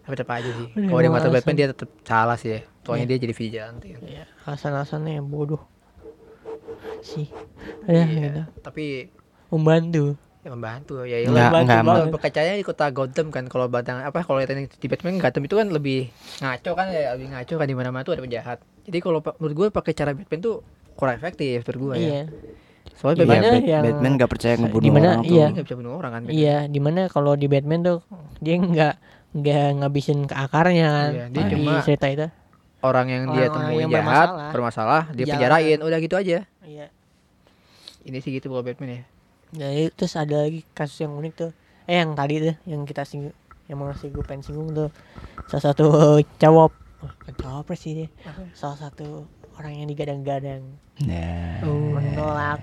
[0.00, 0.66] Tapi tetap aja sih.
[0.72, 1.34] Kalau di mata alasan.
[1.36, 2.60] Batman dia tetap salah sih ya.
[2.82, 3.10] Soalnya Iya.
[3.12, 4.00] dia jadi vigilante kan.
[4.02, 5.60] ya, alasan-alasannya yang bodoh.
[7.00, 7.28] Sih.
[7.84, 8.18] Ada gitu.
[8.18, 8.42] Iya.
[8.60, 8.84] Tapi
[9.50, 10.16] Membantu.
[10.40, 11.20] ya membantu ya.
[11.20, 12.06] Enggak, Enggak, enggak, banget.
[12.10, 15.68] Berkacanya di kota Gotham kan kalau batang apa kalau lihat di Batman Gotham itu kan
[15.68, 16.08] lebih
[16.40, 18.58] ngaco kan ya lebih ngaco kan di mana-mana tuh ada penjahat.
[18.84, 20.56] Jadi kalau menurut gue pakai cara Batman tuh
[20.94, 22.00] kurang efektif menurut gue ya.
[22.00, 22.22] Iya.
[22.92, 25.32] Soalnya Iya, Batman Bat- yang- Batman gak percaya ngebunuh dimana- orang tuh.
[25.32, 25.46] iya.
[25.48, 26.20] nggak bisa bunuh orang kan.
[26.22, 26.36] Batman.
[26.36, 27.98] Iya, di mana kalau di Batman tuh
[28.38, 28.94] dia nggak
[29.30, 31.10] nggak ngabisin ke akarnya kan.
[31.10, 32.26] Iya, dia di cuma- cerita itu.
[32.80, 34.50] Orang yang dia Orang-orang temuin yang jahat, bermasalah.
[34.50, 35.32] bermasalah, dia Jalan.
[35.36, 36.38] penjarain, udah gitu aja.
[36.62, 36.86] Iya.
[38.00, 39.02] Ini sih gitu kalau Batman ya.
[39.52, 41.50] Jadi terus ada lagi kasus yang unik tuh.
[41.84, 44.88] Eh yang tadi tuh yang kita singgung yang mau sih gue pengen singgung tuh
[45.46, 45.86] salah satu
[46.34, 46.70] cowok
[47.00, 48.08] bukan cowok sih dia
[48.52, 49.24] salah satu
[49.56, 50.62] orang yang digadang-gadang
[51.00, 51.64] Nah.
[51.64, 52.60] menolak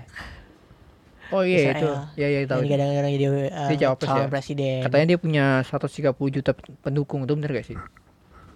[1.28, 1.84] Oh iya itu.
[1.84, 2.08] Israel.
[2.16, 2.60] Iya iya yang tahu.
[2.64, 4.28] digadang-gadang jadi uh, Dia cawapres calon ya?
[4.30, 7.76] presiden Katanya dia punya 130 juta pendukung itu bener gak sih?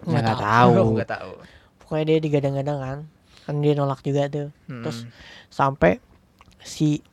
[0.03, 0.41] Ya, nggak tahu.
[0.41, 0.71] tahu.
[0.73, 1.31] Oh, nggak tahu
[1.79, 2.97] pokoknya dia digadang-gadang kan
[3.43, 4.81] kan dia nolak juga tuh Hmm.
[4.81, 5.05] Terus
[5.47, 5.99] sampai
[6.63, 7.03] si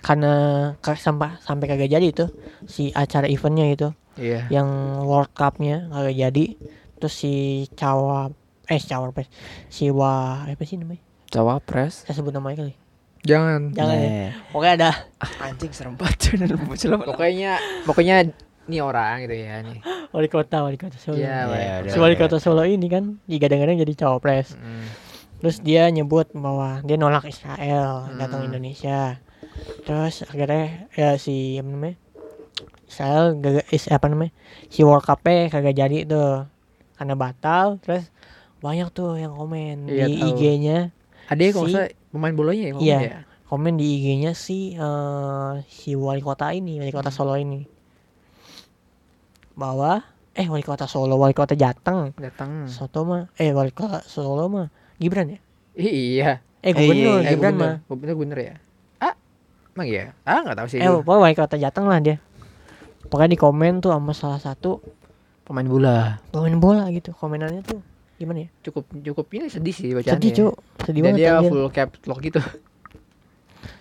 [0.00, 0.32] karena
[0.80, 2.30] ka- sampai sampai kagak jadi tuh
[2.64, 4.64] si acara eventnya itu iya yang
[5.04, 6.44] World Cup-nya kagak jadi
[7.00, 7.32] terus si
[7.72, 8.28] cawa
[8.66, 9.26] eh cawapres
[9.66, 12.04] si wa apa sih namanya Cawapres.
[12.04, 12.74] saya sebut namanya kali
[13.20, 14.30] jangan jangan ya Nah.
[14.48, 14.90] pokoknya ada
[15.40, 16.42] Anjing serem banget.
[17.02, 18.16] pokoknya pokoknya
[18.66, 19.78] ini orang gitu ya nih
[20.10, 21.80] wali kota wali kota Solo Iya, Iya, Pak.
[21.80, 21.90] udah.
[21.90, 24.86] si wali kota Solo ini kan digadang-gadang jadi cawapres Hmm.
[25.38, 28.48] terus dia nyebut bahwa dia nolak Israel datang Hmm.
[28.48, 29.18] Indonesia
[29.82, 31.96] terus akhirnya ya si apa namanya
[32.84, 34.32] Israel gagal is, apa namanya
[34.66, 36.46] si World Cup kagak jadi tuh
[37.00, 38.04] karena batal terus
[38.60, 40.20] banyak tuh yang komen Iya, di.
[40.28, 40.78] IG-nya
[41.26, 42.98] ada ya kalau Si- pemain bolanya ya, ngomong Iya.
[43.00, 43.18] ya?
[43.48, 47.64] komen di IG-nya si eh, si wali kota ini wali kota Solo ini
[49.52, 54.46] bahwa eh wali kota Solo wali kota Jateng datang Soto mah eh wali kota Solo
[54.46, 55.40] mah Gibran ya
[55.74, 56.30] iya
[56.60, 57.64] eh Eh, gubernur iya, Eh, Gibran gubernur.
[57.66, 58.54] mah Gubernur gubernur ya
[59.00, 59.14] ah
[59.72, 62.16] emang iya ah nggak tahu sih Eh, pokoknya wali kota Jateng lah dia.
[63.02, 64.78] Pokoknya di komen tuh sama salah satu
[65.50, 67.10] pemain bola pemain bola gitu.
[67.12, 67.82] Komenannya tuh
[68.16, 68.48] gimana ya?
[68.62, 70.54] cukup cukup ini sedih sih bacaannya Sedih, Cuk.
[70.84, 71.50] Sedih Dan banget dia anjir.
[71.50, 72.40] full cap lock gitu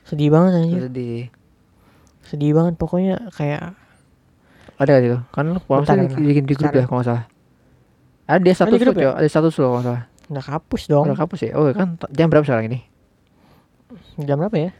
[0.01, 0.81] Sedih banget anjir.
[0.87, 1.21] sedih
[2.23, 3.77] Sedih banget pokoknya kayak
[4.75, 6.23] ada gak itu kan lu kalau nggak salah bentar.
[6.23, 7.25] bikin di grup ya kalau nggak salah
[8.25, 9.11] ada dia status grup lo ya?
[9.13, 11.03] Ada status lo kalau nggak salah udah kapus dong.
[11.03, 12.79] udah kapus ya oh kan t- jam berapa sekarang ini
[14.19, 14.71] Jam berapa ya?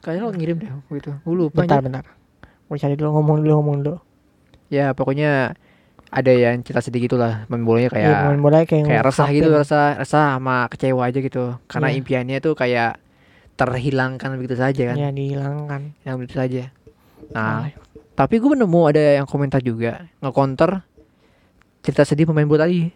[0.00, 2.04] kayaknya lo ngirim deh waktu itu gue lupa Bentar, bentar.
[2.66, 3.96] Gue cari dulu ngomong dulu ngomong dulu.
[4.70, 5.52] Ya pokoknya
[6.10, 9.28] ada yang cerita sedih gitu lah main bolanya Iya, kayak pemain bola kayak kayak resah
[9.28, 11.96] gitu resah resah sama kecewa aja gitu karena Iya.
[11.98, 12.98] impiannya tuh kayak
[13.54, 15.94] terhilangkan begitu saja kan Ya dihilangkan.
[16.02, 16.62] yang begitu saja
[17.30, 17.74] nah Oleh.
[18.14, 20.82] tapi gue nemu ada yang komentar juga nge-counter
[21.80, 22.90] cerita sedih pemain bola tadi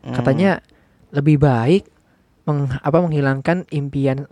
[0.00, 0.16] Hmm.
[0.16, 0.64] katanya
[1.12, 1.84] lebih baik
[2.42, 4.24] meng, apa menghilangkan impian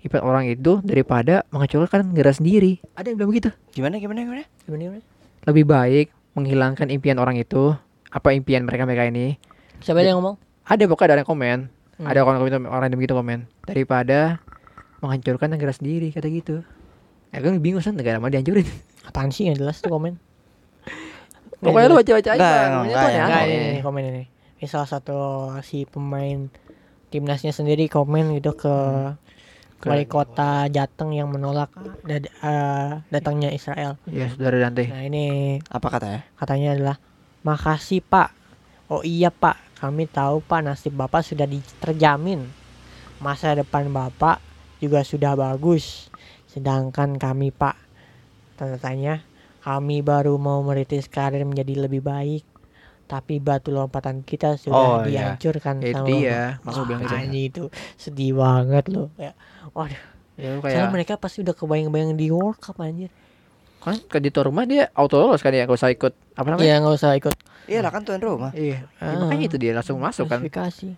[0.00, 4.44] impian orang itu daripada mengecewakan negara sendiri ada yang bilang begitu gimana gimana gimana?
[4.64, 5.02] Gimana gimana?
[5.44, 7.74] lebih baik menghilangkan impian orang itu
[8.06, 9.38] apa impian mereka mereka ini
[9.78, 10.36] Siapa yang ngomong?
[10.62, 11.58] ada pokoknya ada yang komen
[11.96, 12.08] Hmm.
[12.08, 14.40] ada orang komen orang yang begitu komen daripada
[14.98, 16.64] menghancurkan negara sendiri kata gitu
[17.28, 18.64] ya kan bingung kan negara mana dihancurin
[19.04, 20.16] Apaan sih yang jelas tuh komen?
[21.60, 23.44] pokoknya lu baca baca aja Namanya tuh aneh-aneh.
[23.44, 24.24] ini, komen ini.
[24.56, 25.20] Ini salah satu
[25.60, 26.48] si pemain
[27.08, 29.12] timnasnya sendiri komen gitu ke Ke-
[29.80, 31.72] wali kota Jateng yang menolak
[32.04, 33.96] dad- eh, datangnya Israel.
[34.04, 36.20] ya saudara Dante Nah ini Apa katanya?
[36.36, 36.96] katanya adalah
[37.40, 38.28] makasih Pak.
[38.90, 41.46] Oh iya Pak, kami tahu Pak nasib Bapak sudah
[41.78, 42.44] terjamin.
[43.22, 44.42] Masa depan Bapak
[44.82, 46.10] juga sudah bagus.
[46.50, 47.78] Sedangkan kami Pak,
[48.58, 49.22] tanda tanya,
[49.62, 52.42] kami baru mau meritis karir menjadi lebih baik.
[53.10, 55.34] Tapi batu lompatan kita sudah Oh, iya.
[55.34, 56.40] dihancurkan Ya, itu sama dia.
[56.62, 57.10] Maksud bilang gitu.
[57.10, 57.62] Makanya itu
[57.96, 59.08] sedih banget loh.
[59.16, 59.34] Ya,
[59.68, 59.98] waduh,
[60.36, 63.10] ya lu soalnya kayak mereka pasti udah kebayang-bayang di World Cup anjir.
[63.80, 66.68] kan ke di tuan rumah dia auto lolos kan ya gak usah ikut apa namanya
[66.68, 67.32] Iya nggak usah ikut
[67.64, 68.52] Iya lah kan tuan rumah.
[68.52, 69.16] iya Ya, Ah.
[69.18, 70.92] makanya itu dia langsung masuk kan kualifikasi.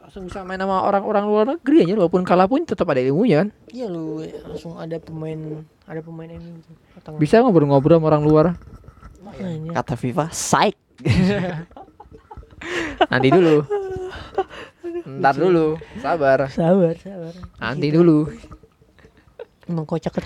[0.00, 3.48] langsung bisa main sama orang-orang luar negeri aja walaupun kalah pun tetap ada ilmunya kan
[3.68, 5.36] Iya lu langsung ada pemain
[5.84, 6.64] ada pemain ini
[7.14, 8.46] bisa ngobrol-ngobrol sama orang luar.
[9.70, 10.76] Kata FIFA, psych.
[13.06, 13.62] nanti dulu
[15.20, 17.32] ntar dulu sabar Sabar, sabar.
[17.56, 18.26] nanti dulu
[19.64, 20.24] Emang kocak kan.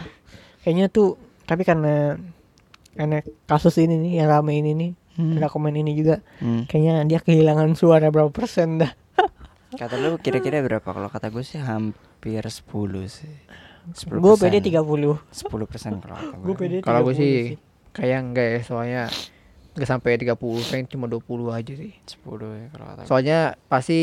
[0.62, 2.14] Kayaknya tuh tapi karena
[2.92, 5.36] karena kasus ini nih yang rame ini nih Hmm.
[5.36, 6.64] ada komen ini juga Hmm.
[6.64, 8.88] kayaknya dia kehilangan suara berapa persen dah
[9.76, 10.80] Kata lu kira-kira berapa?
[10.82, 12.64] Kalau kata gue sih hampir 10
[13.06, 13.28] sih.
[13.92, 15.20] 10 gue pede 30 10
[15.62, 16.54] persen kalau kata gue gue.
[16.56, 17.36] pede kalau gue 30 sih
[17.92, 19.02] kayak enggak ya soalnya
[19.72, 22.20] nggak sampai 30 paling cuma 20 aja sih 10
[22.52, 23.08] ya kalau kata gue.
[23.08, 24.00] soalnya pasti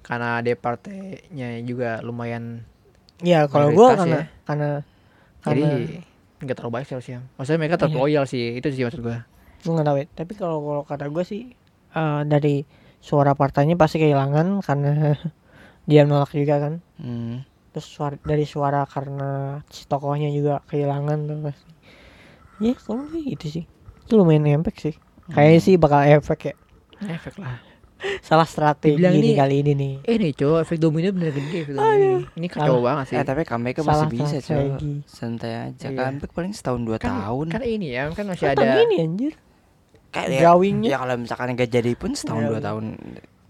[0.00, 2.64] karena dia partainya juga lumayan
[3.18, 4.26] Iya kalau gue Mayoritas karena ya.
[4.46, 4.68] karena
[5.42, 5.78] jadi karena
[6.38, 7.98] nggak terlalu baik sih maksudnya mereka tetap Iya.
[7.98, 9.18] loyal sih itu sih maksud gue
[9.58, 11.42] gue nggak tahu ya tapi kalau kalau kata gue sih
[11.92, 12.62] eh, dari
[12.98, 15.18] suara partainya pasti kehilangan karena
[15.90, 17.42] dia menolak juga kan Hmm.
[17.70, 21.66] terus suara, dari suara karena si tokohnya juga kehilangan tuh pasti
[22.58, 23.64] ya kalau sih itu sih
[24.00, 24.94] itu lumayan efek sih
[25.28, 26.54] kayaknya sih bakal efek ya
[27.08, 27.58] efek lah
[28.22, 31.58] salah strategi Dibilang nih ini- kali ini nih eh nih cowok efek domino bener gede
[31.60, 34.40] efek domino ini kacau banget sih Eh tapi comeback Salah masih bisa coy.
[34.40, 34.92] strategi.
[35.04, 35.84] Santai aja.
[35.84, 35.98] Iya.
[35.98, 37.46] Comeback paling setahun 2 kan, tahun.
[37.48, 39.32] kan ini ya kan masih Kan ada ini anjir
[40.08, 42.62] Kayak ya, drawingnya ya kalau misalkan gak jadi pun setahun 2 Drawing.
[42.62, 42.84] tahun.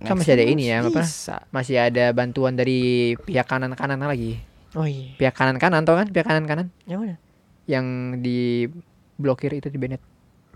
[0.00, 0.90] Kan masih ada ini ya, apa?
[0.96, 1.36] Bisa.
[1.50, 2.80] masih ada bantuan dari
[3.18, 4.40] pihak kanan kanan lagi
[4.72, 7.16] oh iya pihak kanan kanan tau kan pihak kanan kanan yang mana
[7.64, 7.84] yang
[8.18, 8.64] di
[9.18, 10.00] blokir itu di Bennett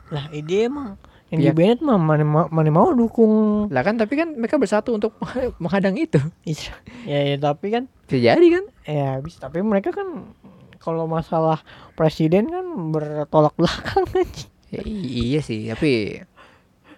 [0.09, 0.95] Lah ide emang
[1.29, 1.49] yang Iya.
[1.49, 5.17] di Bennett mah mana, mau- mana mau dukung Lah kan tapi kan mereka bersatu untuk
[5.63, 6.21] menghadang itu.
[6.43, 8.65] Isra- ya, ya tapi kan Bisa jadi kan?
[8.85, 10.33] ya bisa tapi mereka kan
[10.77, 14.51] kalau masalah presiden kan bertolak belakang anjing.
[14.69, 16.21] Ya, iya sih, tapi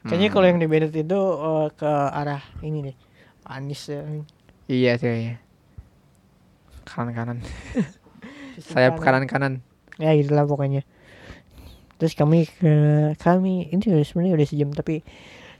[0.03, 0.35] Kayaknya Hmm.
[0.35, 2.97] kalau yang di Bennett itu eh, ke arah ini deh.
[3.45, 4.01] Anies ya.
[4.67, 5.37] iya sih kayaknya.
[6.85, 7.39] Kanan-kanan.
[8.73, 9.61] Sayap kanan-kanan.
[9.97, 10.83] Ya gitulah pokoknya.
[11.99, 12.75] Terus kami ke
[13.23, 15.07] kami ini sebenarnya udah sejam tapi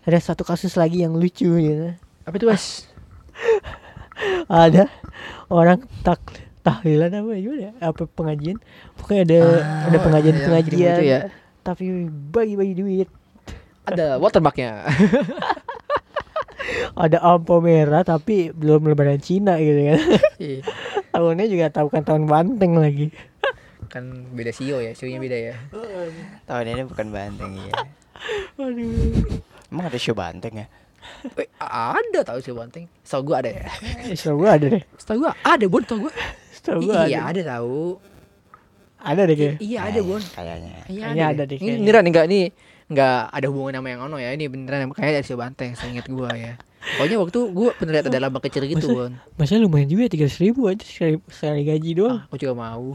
[0.05, 1.97] ada satu kasus lagi yang lucu gitu.
[2.25, 2.89] Apa itu, Mas?
[4.49, 4.87] Ada
[5.51, 6.21] orang tak
[6.65, 7.71] tahlilan apa ya?
[7.83, 8.57] Apa pengajian?
[8.97, 9.41] Pokoknya ada
[9.91, 11.21] ada pengajian yang pengajian ya.
[11.67, 13.09] tapi bagi-bagi duit.
[13.85, 14.87] Ada watermarknya.
[16.95, 19.99] Ada ampo merah tapi belum lebaran Cina gitu kan.
[20.41, 20.61] Iya.
[21.13, 23.13] Tahunnya juga tahu kan tahun banteng lagi.
[23.95, 25.55] Kan beda sio ya, sionya beda ya.
[26.51, 27.75] Tahun ini bukan banteng ya.
[28.59, 29.23] Aduh.
[29.71, 30.67] Emang ada show banteng ya?
[31.39, 32.91] Eh, ada tahu sio banteng.
[33.07, 33.71] Setahu gua ada ya.
[34.19, 34.83] Setahu gua ada deh.
[34.99, 36.13] Setahu gua ada, Bon, setahu gua.
[36.51, 37.31] Setahu gua Iya, ada.
[37.31, 37.79] ada tahu.
[39.05, 39.59] Ada deh kayaknya.
[39.63, 40.23] Iya, ada, Bon.
[40.23, 40.75] Kayaknya.
[40.91, 42.45] Iya Kayaknya ada deh, Ini beneran enggak nih
[42.85, 44.31] enggak ada hubungan sama yang ono ya.
[44.35, 46.59] Ini beneran kayaknya dari sio banteng, seingat gua ya.
[46.99, 49.13] Pokoknya waktu gua pernah lihat ada lambang kecil gitu, Bon.
[49.39, 52.27] Masa lumayan juga tiga ribu aja sekali, sekali gaji doang.
[52.27, 52.91] Aku juga mau.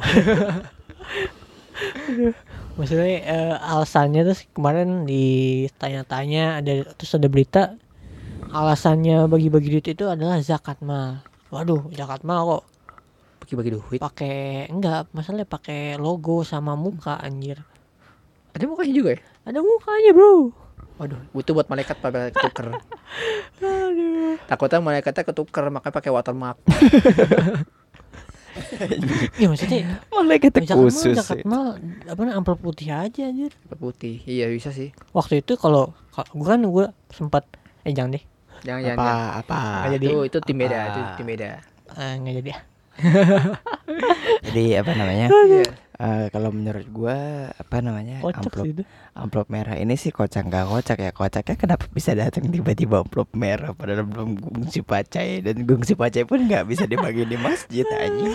[2.76, 7.76] Maksudnya eh, alasannya terus kemarin ditanya-tanya ada terus ada berita
[8.50, 11.22] alasannya bagi-bagi duit itu adalah zakat mal.
[11.50, 12.64] Waduh, zakat mal kok
[13.45, 14.00] Bagi-bagi duit.
[14.02, 17.62] pakai enggak, masalahnya pakai logo sama muka anjir.
[18.54, 19.22] Ada mukanya juga ya?
[19.45, 20.34] Ada mukanya, Bro.
[21.00, 22.76] Waduh, butuh buat malaikat pada ketuker.
[23.64, 24.36] Aduh.
[24.50, 26.58] Takutnya malaikatnya ketuker makanya pakai watermark.
[29.39, 29.80] Ya maksudnya
[30.16, 31.16] Malaikat khusus.
[31.16, 33.51] zakat mal apa namanya amplop putih aja anjir.
[33.80, 34.22] Putih.
[34.28, 34.91] Iya, bisa sih.
[35.16, 35.95] Waktu itu kalau
[36.36, 37.47] gua kan gua sempat
[37.88, 38.24] eh jangan deh.
[38.64, 38.97] Jangan jangan.
[38.99, 39.39] Apa jangan.
[39.39, 39.57] apa?
[39.60, 40.05] Nggak jadi.
[40.05, 41.49] Itu itu tim beda, itu tim beda.
[41.89, 42.62] Eh, nggak jadi ah.
[44.49, 45.28] Jadi apa namanya?
[45.32, 45.89] Iya.
[46.00, 47.18] Eh, kalau menurut gua
[47.52, 48.24] apa namanya?
[48.24, 48.84] Kocak amplop sih itu.
[49.12, 53.76] amplop merah ini sih kocak nggak kocak ya kocaknya kenapa bisa datang tiba-tiba amplop merah
[53.76, 58.32] padahal belum gungsi pacai dan gungsi pacai pun nggak bisa dibagi di masjid aja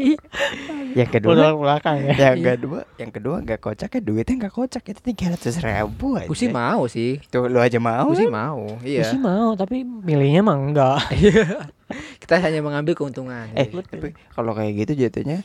[0.98, 2.14] yang kedua Belakang belakang ya.
[2.30, 6.38] yang kedua yang kedua nggak kocaknya duitnya nggak kocak itu tiga ratus ribu aja Gue
[6.38, 7.18] sih mau sih.
[7.26, 8.62] tuh lu aja mau Gue sih mau.
[8.70, 9.02] Gua Iya.
[9.04, 11.00] sih mau tapi milihnya mah enggak.
[12.22, 13.50] Kita hanya mengambil keuntungan.
[13.52, 15.42] eh tapi kalau kayak gitu jatuhnya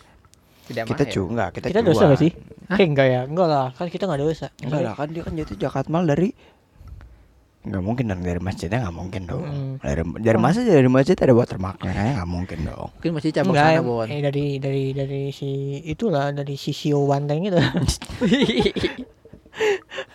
[0.69, 1.11] tidak kita ya.
[1.11, 2.31] cuma kita, Kita dosa gak sih?
[2.65, 2.77] Hah?
[2.77, 3.67] Eh enggak ya, enggak lah.
[3.73, 4.47] Kan kita enggak dosa.
[4.59, 6.29] enggak lah kan dia kan jatuh jakat mal dari
[7.59, 9.73] nggak mungkin dong dari masjidnya nggak mungkin dong Hmm.
[9.83, 13.67] dari dari masjid dari masjid ada watermarknya kayak nggak mungkin dong Mungkin masih cabang Enggak,
[13.69, 14.07] sana, Bon.
[14.07, 15.49] eh dari dari dari si
[15.83, 17.59] itulah dari si Sio Banteng itu.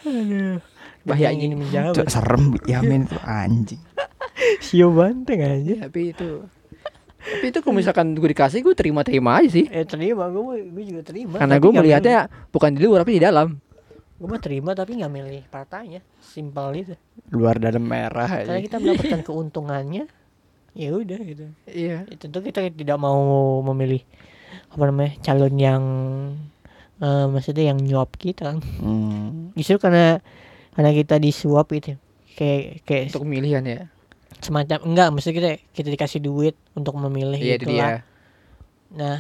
[0.05, 0.57] Aduh.
[1.05, 2.09] Bahaya ini Cuk, menjabat.
[2.09, 3.83] serem Yamin tuh anjing
[4.65, 5.61] Sio Banteng aja.
[5.61, 6.49] Iya, tapi itu
[7.25, 9.65] tapi itu kalau misalkan gue dikasih gue terima-terima aja sih.
[9.73, 11.41] Eh terima, gue gue juga terima.
[11.41, 12.17] Karena gue melihatnya
[12.53, 13.57] bukan di luar tapi di dalam.
[14.15, 16.01] gue mah terima tapi nggak milih partainya.
[16.23, 16.95] Simpel itu.
[17.35, 20.05] luar dalam merah Karena aja kita mendapatkan keuntungannya,
[20.73, 21.45] ya udah gitu.
[21.67, 22.07] Iya.
[22.07, 24.07] Ya, tentu kita tidak mau memilih
[24.71, 25.83] apa namanya calon yang
[27.03, 28.63] eh, maksudnya yang nyuap kita kan.
[28.79, 29.51] Hmm.
[29.59, 30.23] Justru karena
[30.79, 31.99] karena kita disuap itu
[32.39, 33.94] kayak kayak Untuk pemilihan ya.
[34.39, 37.91] Semacam enggak maksudnya kita kita dikasih duit untuk memilih Iya itu gitu lah.
[37.91, 37.99] dia.
[38.93, 39.17] Nah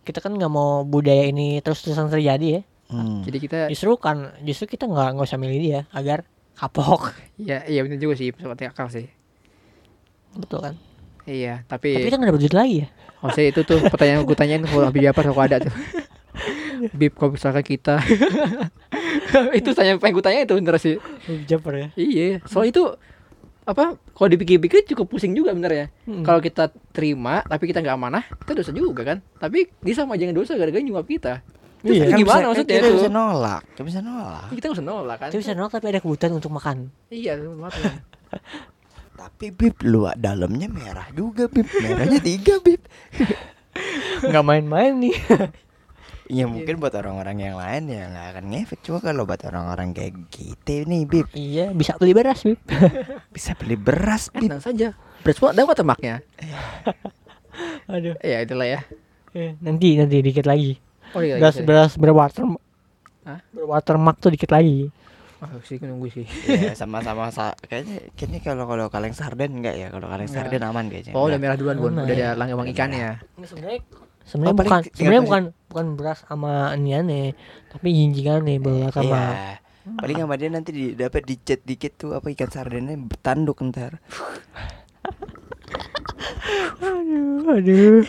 [0.00, 2.62] kita kan nggak mau budaya ini terus terusan terjadi ya.
[2.86, 3.20] Hmm.
[3.22, 6.22] Jadi kita Justru kan justru kita nggak nggak usah milih dia agar
[6.54, 7.16] kapok.
[7.34, 9.08] ya iya benar juga sih seperti akal sih.
[10.32, 10.74] Betul kan?
[11.24, 12.88] Iya, Tapi tapi kita nggak dapat duit lagi ya.
[13.18, 15.72] maksudnya itu tuh pertanyaan gue tanyain kalau Habib Japar kalau ada tuh.
[16.92, 17.96] Bib kalau misalkan kita
[19.56, 20.96] itu tanya pengen gue tanya itu bener sih.
[21.44, 21.88] Japar ya.
[21.94, 22.92] Iya, soal itu
[23.64, 25.86] apa kalau dipikir-pikir cukup pusing juga bener ya.
[26.04, 26.20] Hmm.
[26.20, 29.18] Kalau kita terima tapi kita nggak amanah, kita dosa juga kan.
[29.34, 31.40] Tapi dia sama aja dosa gara-gara nyuap kita.
[31.80, 32.04] Terus Iya.
[32.06, 32.96] kan gimana bisa- maksudnya kita itu?
[32.96, 35.28] bisa nolak kita bisa nolak Kita usah nolak kan.
[35.28, 36.76] Kita bisa nolak tapi ada kebutuhan untuk makan.
[37.08, 37.92] Iya, makanya.
[39.20, 42.80] tapi bib lu dalamnya merah juga bib merahnya tiga bib
[44.28, 45.16] Nggak main-main nih.
[46.28, 50.14] ya mungkin buat orang-orang yang lain ya nggak akan ngefek cuma kalau buat orang-orang kayak
[50.32, 52.60] gitu nih bib iya bisa beli beras Bib.
[53.36, 54.88] bisa beli beras bib tenang saja.
[55.20, 56.20] Beras pula ada watermarknya.
[57.92, 58.16] Aduh.
[58.20, 58.80] Ya itulah ya.
[59.32, 60.78] Eh, nanti nanti dikit lagi.
[61.14, 61.38] Oh iya.
[61.38, 61.64] beras iya.
[61.64, 62.44] beras berwater
[63.24, 63.40] Hah?
[63.54, 64.90] berwatermark tuh dikit lagi.
[65.44, 66.24] Oh, sih gue nunggu sih.
[66.48, 70.88] ya sama-sama sa- kayaknya kayaknya kalau kalau kaleng sarden enggak ya kalau kaleng sarden aman
[70.88, 72.00] kayaknya Oh, udah merah duluan, Bun.
[72.00, 73.20] Udah ada wangi ikannya.
[73.36, 73.80] Ini sebenarnya
[74.24, 77.34] sebenarnya Oh, bukan sebenarnya bukan bukan beras sama iniannya
[77.68, 79.34] tapi jinjingannya berwatermark.
[79.34, 79.54] Iya.
[79.94, 84.00] Paling sama dia nanti di, dapat dicet dikit tuh apa ikan sardennya tanduk ntar.
[86.76, 88.00] aduh aduh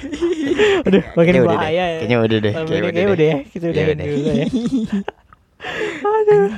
[0.85, 2.53] aduh makin Kayaknya udah bahaya ya Kayaknya udah deh.
[2.53, 3.15] Kayaknya udah kayaknya deh.
[3.15, 4.05] udah ya kita Ya udah.
[4.05, 4.45] dulu ya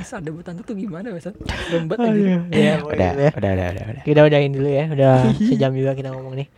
[0.08, 1.34] Ada butan tuh gimana Basan?
[1.72, 2.08] Lembat aja.
[2.08, 4.02] aduh ya Udah, udah udah, udah, udah, udah.
[4.04, 6.48] kita udahin dulu ya udah sejam juga kita ngomong nih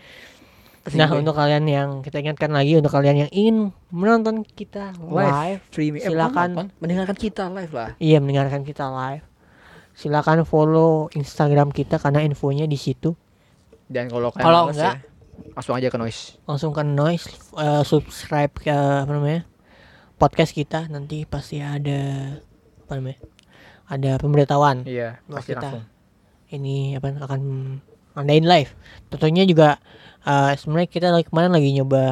[0.91, 3.57] nah untuk kalian yang kita ingatkan lagi untuk kalian yang ingin
[3.89, 6.49] menonton kita live streaming eh, Silakan.
[6.51, 6.67] nonton.
[6.81, 7.91] mendengarkan kita live lah.
[7.99, 9.21] iya mendengarkan kita live
[9.93, 13.13] silakan follow Instagram kita karena infonya di situ
[13.85, 16.21] Dan kalau kalian Kalau males enggak, ya, langsung aja ke noise.
[16.47, 19.43] langsung ke noise eh, subscribe ke apa namanya
[20.17, 22.01] podcast kita nanti pasti ada
[22.81, 23.21] apa namanya
[23.85, 25.61] ada pemberitahuan Iya, pasti kita.
[25.61, 25.85] langsung.
[26.49, 27.41] ini apa akan
[28.13, 28.71] ngadain live
[29.09, 29.79] tentunya juga
[30.23, 32.03] eh, sebenarnya kita lagi kemarin lagi nyoba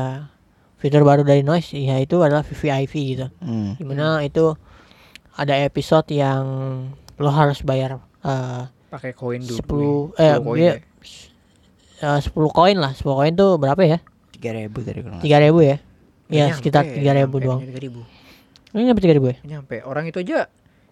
[0.77, 3.75] fitur baru dari noise yaitu adalah VVIP gitu Hmm.
[3.75, 4.55] di mana itu
[5.35, 6.45] ada episode yang
[7.15, 10.15] lo harus bayar eh, Pakai koin dulu.
[10.17, 10.73] 10 eh 10 koin ya.
[12.01, 13.99] eh, 10 koin lah 10 koin tuh berapa ya
[14.31, 15.77] Tiga ribu tadi kalau nggak tiga ribu ya
[16.25, 18.71] Nggak ya nyampe, sekitar tiga ribu doang nggak 3.000.
[18.71, 19.77] ini nyampe tiga ribu ya nyampe.
[19.83, 20.47] Orang itu aja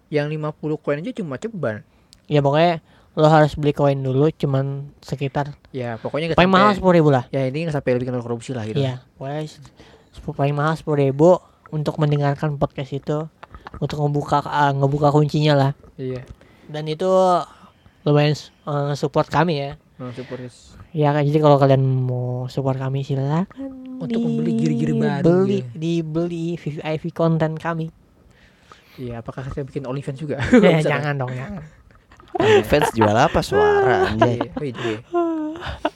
[0.07, 1.83] yang 50 koin aja cuma ceban.
[2.25, 2.83] ya pokoknya
[3.17, 7.43] lo harus beli koin dulu cuman sekitar Ya, pokoknya paling mahal sepuluh ribu lah Ya,
[7.43, 8.77] ini nggak sampai lebih kenal korupsi lah gitu.
[8.77, 9.49] Iya, pokoknya
[10.29, 13.25] paling mahal sepuluh ribu untuk mendengarkan podcast itu
[13.75, 16.23] untuk ngebuka ah, ngebuka kuncinya lah Iya.
[16.67, 17.09] dan itu
[18.03, 20.77] lumayan eh, support kami ya Nah, support guys.
[20.91, 23.49] ya kan jadi kalau kalian mau support kami silakan
[23.97, 25.73] Untuk membeli giri-giri baru, beli gitu.
[25.73, 27.89] dibeli VVIP konten kami
[28.95, 30.37] Iya, apakah saya bikin OnlyFans juga?
[30.55, 31.65] ya, jangan dong jangan
[32.63, 34.37] fans jual apa suara anjay.
[34.37, 34.51] Iya,
[35.11, 35.89] oh, iya,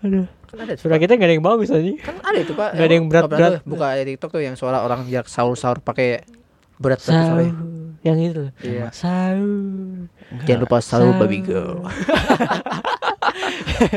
[0.00, 2.70] aduh Kan ada suara kita gak ada yang bagus aja Kan ada itu, Pak.
[2.72, 3.60] Nggak ada yang berat- Apa namanya berat.
[3.60, 3.70] tuh?
[3.70, 6.22] Buka TikTok tuh yang suara orang jarak sahur-sahur pakai
[6.78, 7.54] berat berat sahur suaranya.
[8.06, 8.52] Yang itu loh.
[8.62, 8.86] Iya.
[8.90, 10.06] sahur
[10.42, 11.20] Jangan lupa sahur Sahur.
[11.20, 11.82] baby girl.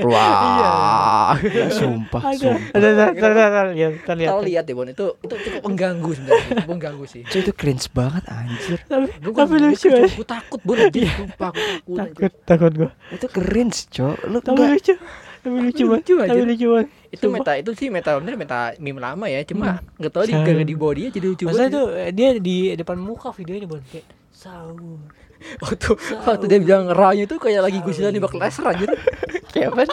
[0.04, 1.38] Wah.
[1.40, 2.76] Nggak, sumpah, ada sumpah.
[2.76, 6.10] ada ada ada ada lihat kita lihat Kalau lihat deh, Bon, itu itu cukup mengganggu
[6.12, 6.66] sebenarnya.
[6.66, 7.22] Mengganggu sih.
[7.24, 8.78] Cuy, itu cringe banget anjir.
[8.84, 10.76] tapi Bukan, tapi lucu ya Gue takut, Bon.
[10.76, 11.96] Sumpah, aku takut.
[11.96, 12.18] anjir.
[12.20, 14.16] takut takut gua Itu cringe, Cok.
[14.28, 14.94] Lu tapi enggak lucu
[15.40, 16.44] tapi lucu banget lucu tapi aja.
[16.46, 19.42] lucu banget Itu meta itu sih meta bener meta meme lama ya.
[19.44, 21.72] Cuma nggak tahu di gara di bawah dia jadi lucu Masa banget.
[21.72, 25.00] itu eh, dia di depan muka videonya bon kayak sahur
[25.40, 28.92] Waktu waktu dia bilang ranya itu kayak lagi Gus Zidane nembak laser anjir.
[29.56, 29.88] kayak apa?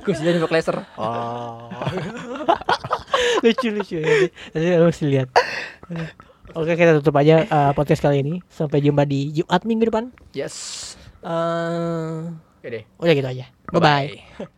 [0.00, 0.76] Gus Zidane nembak laser.
[0.96, 1.66] Oh.
[3.38, 3.96] lucu lucu
[4.52, 5.28] nanti lo mesti lihat
[6.52, 10.94] Oke kita tutup aja eh, podcast kali ini Sampai jumpa di Jumat minggu depan Yes.
[11.20, 12.16] Eh,
[12.60, 12.84] Oke deh.
[12.96, 14.46] Udah gitu aja Bye-bye.